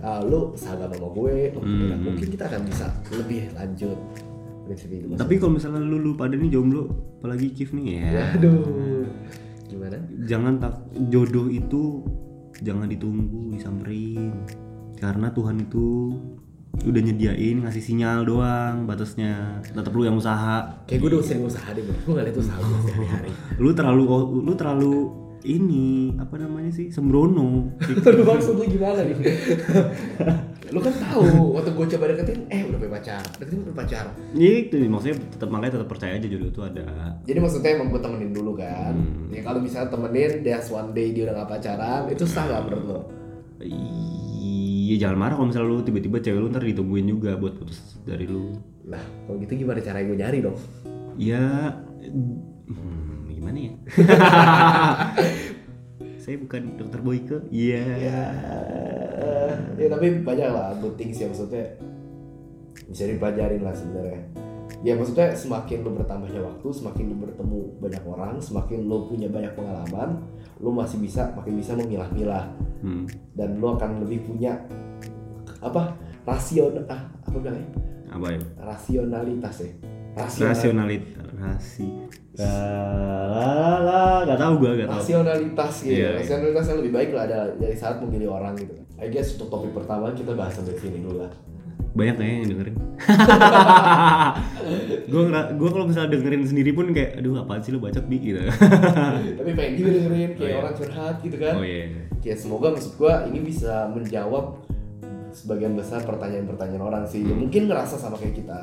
uh, 0.00 0.20
lu 0.24 0.54
seagama 0.56 0.96
sama 0.96 1.08
gue 1.12 1.34
oh, 1.58 1.60
Hmm. 1.60 1.98
mungkin 2.00 2.26
kita 2.32 2.48
akan 2.48 2.62
bisa 2.64 2.86
lebih 3.12 3.52
lanjut. 3.52 3.98
Prinsip 4.64 4.88
itu 4.92 5.10
tapi 5.18 5.34
kalau 5.42 5.58
misalnya 5.58 5.82
lu 5.82 5.98
lu 5.98 6.14
pada 6.14 6.38
nih 6.38 6.46
jomblo 6.46 6.88
apalagi 7.20 7.50
Kif 7.52 7.74
nih 7.74 8.00
ya. 8.00 8.32
Aduh 8.38 9.04
gimana? 9.66 9.98
Jangan 10.26 10.62
tak 10.62 10.74
jodoh 11.10 11.50
itu 11.50 12.06
jangan 12.62 12.86
ditunggu 12.86 13.54
disamperin. 13.54 14.34
Karena 15.00 15.32
Tuhan 15.32 15.64
itu 15.64 16.12
udah 16.80 17.00
nyediain 17.02 17.60
ngasih 17.60 17.82
sinyal 17.82 18.24
doang 18.24 18.88
batasnya 18.88 19.60
tetap 19.60 19.92
lu 19.92 20.06
yang 20.06 20.16
usaha 20.16 20.64
kayak 20.88 21.00
gue 21.02 21.08
udah 21.12 21.20
sering 21.20 21.44
usaha 21.44 21.68
deh 21.76 21.82
bro 21.84 21.92
gue 21.92 22.12
gak 22.16 22.26
liat 22.30 22.38
usaha 22.40 22.56
gue 22.56 22.78
sehari-hari 22.88 23.30
lu 23.60 23.70
terlalu 23.76 24.04
lu 24.40 24.52
terlalu 24.56 24.94
ini 25.44 26.12
apa 26.20 26.36
namanya 26.36 26.68
sih 26.68 26.92
sembrono 26.92 27.72
Aduh 28.08 28.24
maksud 28.28 28.60
lu 28.60 28.64
gimana 28.68 29.00
nih? 29.04 29.16
lu 30.74 30.78
kan 30.78 30.94
tahu 30.94 31.56
waktu 31.56 31.70
gue 31.74 31.86
coba 31.96 32.04
deketin, 32.14 32.46
eh 32.46 32.62
udah 32.62 32.78
punya 32.78 32.92
pacar, 32.94 33.22
deketin 33.40 33.58
udah 33.66 33.74
punya 33.74 33.78
pacar. 33.82 34.04
Iya 34.36 34.52
itu 34.68 34.76
maksudnya 34.86 35.16
tetap 35.18 35.48
makanya 35.50 35.72
tetap 35.80 35.88
percaya 35.90 36.12
aja 36.14 36.26
jodoh 36.30 36.48
itu 36.52 36.60
ada 36.62 36.86
Jadi 37.26 37.38
maksudnya 37.42 37.70
emang 37.74 37.88
gue 37.90 38.00
temenin 38.04 38.30
dulu 38.30 38.52
kan. 38.54 38.94
Hmm. 38.94 39.34
Ya 39.34 39.40
kalau 39.42 39.58
misalnya 39.58 39.90
temenin, 39.90 40.46
dia 40.46 40.62
one 40.70 40.90
day 40.94 41.10
dia 41.10 41.26
udah 41.26 41.42
gak 41.42 41.50
pacaran, 41.58 42.02
itu 42.06 42.24
sah 42.28 42.44
gak 42.46 42.62
menurut 42.70 42.84
lo? 42.86 43.00
Iya 44.90 45.06
jangan 45.06 45.22
marah 45.22 45.38
kalau 45.38 45.54
misalnya 45.54 45.70
lu 45.70 45.86
tiba-tiba 45.86 46.18
cewek 46.18 46.40
lu 46.42 46.50
ntar 46.50 46.66
ditungguin 46.66 47.06
juga 47.06 47.38
buat 47.38 47.54
putus 47.54 48.02
dari 48.02 48.26
lu. 48.26 48.58
Nah, 48.90 48.98
kalau 48.98 49.38
gitu 49.38 49.62
gimana 49.62 49.78
cara 49.78 50.02
gue 50.02 50.18
nyari 50.18 50.42
dong? 50.42 50.58
ya 51.20 51.76
hmm, 52.00 53.28
gimana 53.30 53.58
ya? 53.60 53.72
Saya 56.22 56.36
bukan 56.40 56.80
dokter 56.80 57.00
Boyke. 57.04 57.44
Iya. 57.54 57.84
Eh, 57.86 59.52
ya 59.78 59.86
tapi 59.92 60.24
banyak 60.26 60.48
lah 60.50 60.74
good 60.82 60.98
things 60.98 61.22
ya 61.22 61.30
maksudnya 61.30 61.78
bisa 62.90 63.06
dipelajarin 63.06 63.62
lah 63.62 63.74
sebenarnya. 63.78 64.49
Ya 64.80 64.96
maksudnya 64.96 65.34
semakin 65.34 65.84
lu 65.84 65.92
bertambahnya 65.92 66.40
waktu, 66.40 66.68
semakin 66.72 67.04
lu 67.12 67.16
bertemu 67.20 67.58
banyak 67.82 68.04
orang, 68.06 68.34
semakin 68.40 68.88
lu 68.88 69.10
punya 69.10 69.28
banyak 69.28 69.52
pengalaman, 69.52 70.24
lu 70.62 70.72
masih 70.72 70.98
bisa 71.02 71.30
makin 71.36 71.54
bisa 71.58 71.76
memilah-milah. 71.76 72.46
Hmm. 72.80 73.04
dan 73.36 73.60
lu 73.60 73.76
akan 73.76 74.00
lebih 74.00 74.24
punya 74.24 74.56
apa 75.60 75.92
rasional 76.24 76.80
ah 76.88 77.12
apa 77.28 77.36
bilangnya 77.36 77.68
apa 78.08 78.26
ya? 78.32 78.40
Rasionalitas 78.56 79.56
ya? 79.60 79.70
Rasional 80.16 80.48
rasionalit 80.56 81.02
rasi 81.40 81.88
lah 82.40 83.78
lah 83.80 84.16
nggak 84.24 84.38
tahu 84.40 84.52
gua 84.60 84.70
nggak 84.76 84.88
tahu 84.88 85.00
rasionalitas 85.00 85.74
gitu 85.84 85.92
Iya, 85.92 86.08
iya. 86.08 86.18
rasionalitas 86.24 86.64
yang 86.68 86.78
lebih 86.80 86.92
baik 86.96 87.10
lah 87.16 87.22
ada 87.28 87.38
dari 87.56 87.76
saat 87.76 87.96
memilih 88.00 88.28
orang 88.32 88.56
gitu 88.56 88.74
I 89.00 89.08
guess 89.08 89.36
untuk 89.36 89.48
topik 89.48 89.72
pertama 89.72 90.12
kita 90.12 90.32
bahas 90.36 90.56
sampai 90.56 90.76
sini 90.76 91.00
dulu 91.00 91.24
lah 91.24 91.32
banyak 91.90 92.14
kayaknya 92.16 92.36
yang 92.38 92.48
dengerin? 92.50 92.76
Gue 95.10 95.22
gue 95.28 95.68
kalau 95.70 95.84
misalnya 95.84 96.08
dengerin 96.12 96.42
sendiri 96.46 96.70
pun 96.70 96.86
kayak 96.90 97.18
aduh 97.18 97.34
apaan 97.36 97.60
sih 97.60 97.70
lu 97.70 97.78
bacot 97.78 98.04
bi? 98.06 98.16
gitu. 98.20 98.38
Tapi 99.38 99.50
pengen 99.52 99.72
juga 99.74 99.88
dengerin 99.98 100.30
kayak 100.32 100.40
Oh, 100.40 100.46
iya. 100.46 100.56
orang 100.56 100.74
curhat 100.76 101.14
gitu 101.20 101.36
kan. 101.36 101.52
Oh 101.58 101.64
iya. 101.64 101.84
Ya 102.20 102.34
semoga 102.34 102.66
maksud 102.70 102.92
gua 102.94 103.24
ini 103.26 103.38
bisa 103.40 103.88
menjawab 103.90 104.44
sebagian 105.30 105.72
besar 105.74 106.02
pertanyaan-pertanyaan 106.02 106.80
orang 106.80 107.02
sih. 107.06 107.22
Hmm. 107.22 107.38
mungkin 107.38 107.66
ngerasa 107.66 107.96
sama 107.96 108.14
kayak 108.14 108.34
kita 108.36 108.60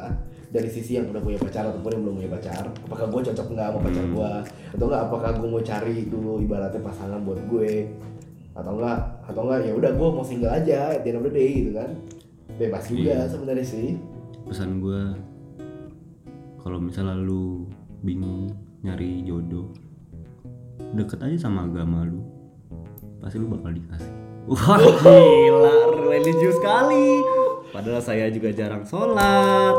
dari 0.47 0.67
sisi 0.67 0.95
yang 0.95 1.07
udah 1.11 1.19
punya 1.19 1.37
pacar 1.37 1.63
ataupun 1.65 1.89
yang 1.91 2.01
belum 2.03 2.15
punya 2.17 2.29
pacar. 2.31 2.63
Apakah 2.87 3.05
gue 3.09 3.19
cocok 3.27 3.45
nggak 3.51 3.65
sama 3.67 3.79
pacar 3.83 4.03
Hmm. 4.03 4.13
gua? 4.13 4.31
Atau 4.71 4.83
enggak 4.87 5.01
apakah 5.03 5.29
gue 5.35 5.47
mau 5.49 5.61
cari 5.61 5.95
dulu 6.07 6.31
ibaratnya 6.39 6.79
pasangan 6.79 7.19
buat 7.21 7.39
gue? 7.45 7.71
Atau 8.55 8.71
enggak 8.79 8.97
atau 9.27 9.41
enggak 9.43 9.59
ya 9.63 9.71
udah 9.75 9.91
gue 9.91 10.07
mau 10.09 10.23
single 10.23 10.49
aja 10.49 10.79
at 10.95 11.03
the 11.03 11.09
end 11.11 11.19
of 11.19 11.23
the 11.27 11.31
day 11.31 11.49
gitu 11.57 11.71
kan 11.75 11.89
bebas 12.57 12.83
juga 12.85 13.13
Iya. 13.15 13.27
sebenarnya 13.27 13.65
sih. 13.65 13.87
Pesan 14.43 14.79
gue 14.79 15.01
kalau 16.57 16.77
misalnya 16.77 17.15
lu 17.15 17.67
bingung 18.01 18.51
nyari 18.79 19.21
jodoh 19.21 19.71
deket 20.89 21.19
aja 21.21 21.37
sama 21.43 21.65
agama 21.65 22.03
lu 22.03 22.21
pasti 23.19 23.37
lu 23.37 23.47
bakal 23.47 23.71
dikasih. 23.71 24.13
Wah 24.47 24.79
gila 24.79 25.75
religius 26.01 26.55
sekali. 26.55 27.19
Padahal 27.67 27.99
saya 27.99 28.27
juga 28.27 28.49
jarang 28.49 28.81
sholat. 28.81 29.75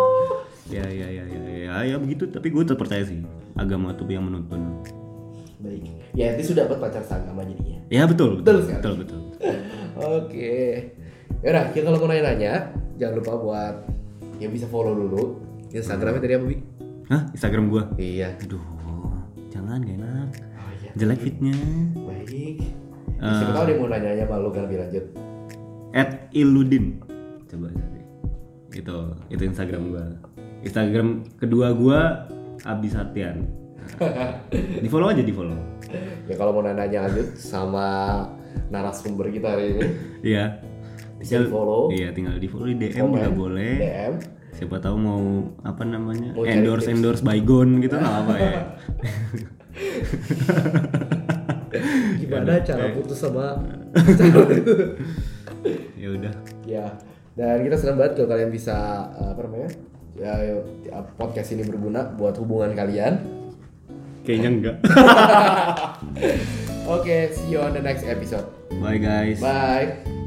Ya 0.68 0.84
ya 0.84 1.08
ya 1.08 1.24
ya 1.24 1.40
ya, 1.48 1.74
ya 1.86 1.96
begitu. 1.96 2.28
Tapi 2.28 2.52
gue 2.52 2.62
tetap 2.62 2.76
percaya 2.76 3.00
sih 3.00 3.24
agama 3.54 3.96
tuh 3.96 4.04
yang 4.06 4.22
menuntun. 4.22 4.84
Baik. 5.58 5.88
Ya 6.12 6.36
itu 6.36 6.52
sudah 6.52 6.68
dapat 6.68 6.78
pacar 6.84 7.02
seagama 7.02 7.42
jadinya. 7.42 7.80
Ya 7.88 8.04
betul 8.04 8.44
Betul 8.44 8.62
betul 8.62 8.62
sekali. 8.62 8.76
betul 8.76 8.94
betul. 9.00 9.20
Oke. 10.20 10.56
Yaudah, 10.84 11.07
ya 11.40 11.82
kalau 11.82 11.98
mau 11.98 12.08
nanya-nanya, 12.08 12.52
jangan 12.96 13.14
lupa 13.18 13.32
buat 13.36 13.74
ya 14.38 14.46
bisa 14.46 14.66
follow 14.66 14.94
dulu 14.94 15.38
Instagramnya 15.68 16.20
tadi 16.20 16.34
apa 16.34 16.44
bi? 16.46 16.56
Hah 17.06 17.22
Instagram 17.32 17.64
gue 17.68 17.82
Iya. 17.96 18.36
aduh 18.38 18.62
jangan 19.48 19.80
gak 19.80 19.96
enak 19.96 20.28
Oh 20.54 20.70
iya. 20.76 20.90
jelek 20.94 21.20
fitnya 21.20 21.56
Baik. 21.96 22.56
Eh. 23.18 23.34
Siapa 23.34 23.52
tahu 23.52 23.64
yang 23.66 23.78
mau 23.78 23.88
nanya-nanya 23.88 24.24
sama 24.24 24.36
lu 24.38 24.48
kan 24.48 24.62
lebih 24.64 24.78
lanjut. 24.78 25.04
at 25.90 26.10
iludin 26.30 27.00
coba 27.48 27.72
cari 27.72 28.02
itu 28.70 28.96
itu 29.32 29.42
instagram 29.42 29.88
gua 29.88 30.04
instagram 30.60 31.08
kedua 31.34 31.72
gua 31.72 32.28
abis 32.62 32.92
Satian 32.92 33.48
di 34.84 34.86
follow 34.86 35.08
aja 35.08 35.24
di 35.24 35.32
follow 35.32 35.56
Ya 36.28 36.36
kalau 36.36 36.52
mau 36.52 36.60
nanya 36.60 37.08
lanjut 37.08 37.32
sama 37.34 38.20
narasumber 38.68 39.32
kita 39.32 39.48
hari 39.48 39.72
ini, 39.72 39.82
iya 40.20 40.60
bisa 41.18 41.36
di 41.36 41.46
follow, 41.46 41.90
iya 41.90 42.08
tinggal 42.10 42.34
di 42.34 42.46
follow 42.46 42.64
di 42.64 42.74
dm 42.78 43.04
komen, 43.04 43.14
juga 43.18 43.30
boleh 43.30 43.72
DM. 43.76 44.12
siapa 44.50 44.74
tahu 44.78 44.96
mau 44.96 45.22
apa 45.60 45.82
namanya 45.82 46.30
Mau 46.32 46.42
endorse 46.42 46.88
endorse 46.88 47.20
baygon 47.20 47.78
gitu 47.78 47.94
nggak 47.94 48.14
apa 48.18 48.32
ya 48.34 48.50
Gimana 52.18 52.60
cara 52.60 52.84
putus 52.92 53.18
sama 53.18 53.56
ya 56.00 56.08
udah 56.10 56.32
ya. 56.64 56.84
Dan 57.32 57.62
kita 57.62 57.76
senang 57.76 57.96
banget 57.96 58.12
kalau 58.16 58.28
kalian 58.28 58.50
bisa 58.50 58.74
apa 59.08 59.38
namanya? 59.42 59.68
Ya, 60.18 60.32
ya, 60.42 60.54
podcast 61.14 61.52
ini 61.52 61.62
berguna 61.62 62.10
buat 62.10 62.34
hubungan 62.36 62.74
kalian. 62.74 63.22
kayaknya 64.24 64.48
enggak 64.50 64.76
Oke, 66.90 67.30
see 67.30 67.48
you 67.48 67.58
on 67.58 67.70
the 67.70 67.80
next 67.80 68.02
episode. 68.04 68.44
bye 68.78 68.96
guys 68.96 69.38
Bye. 69.38 70.26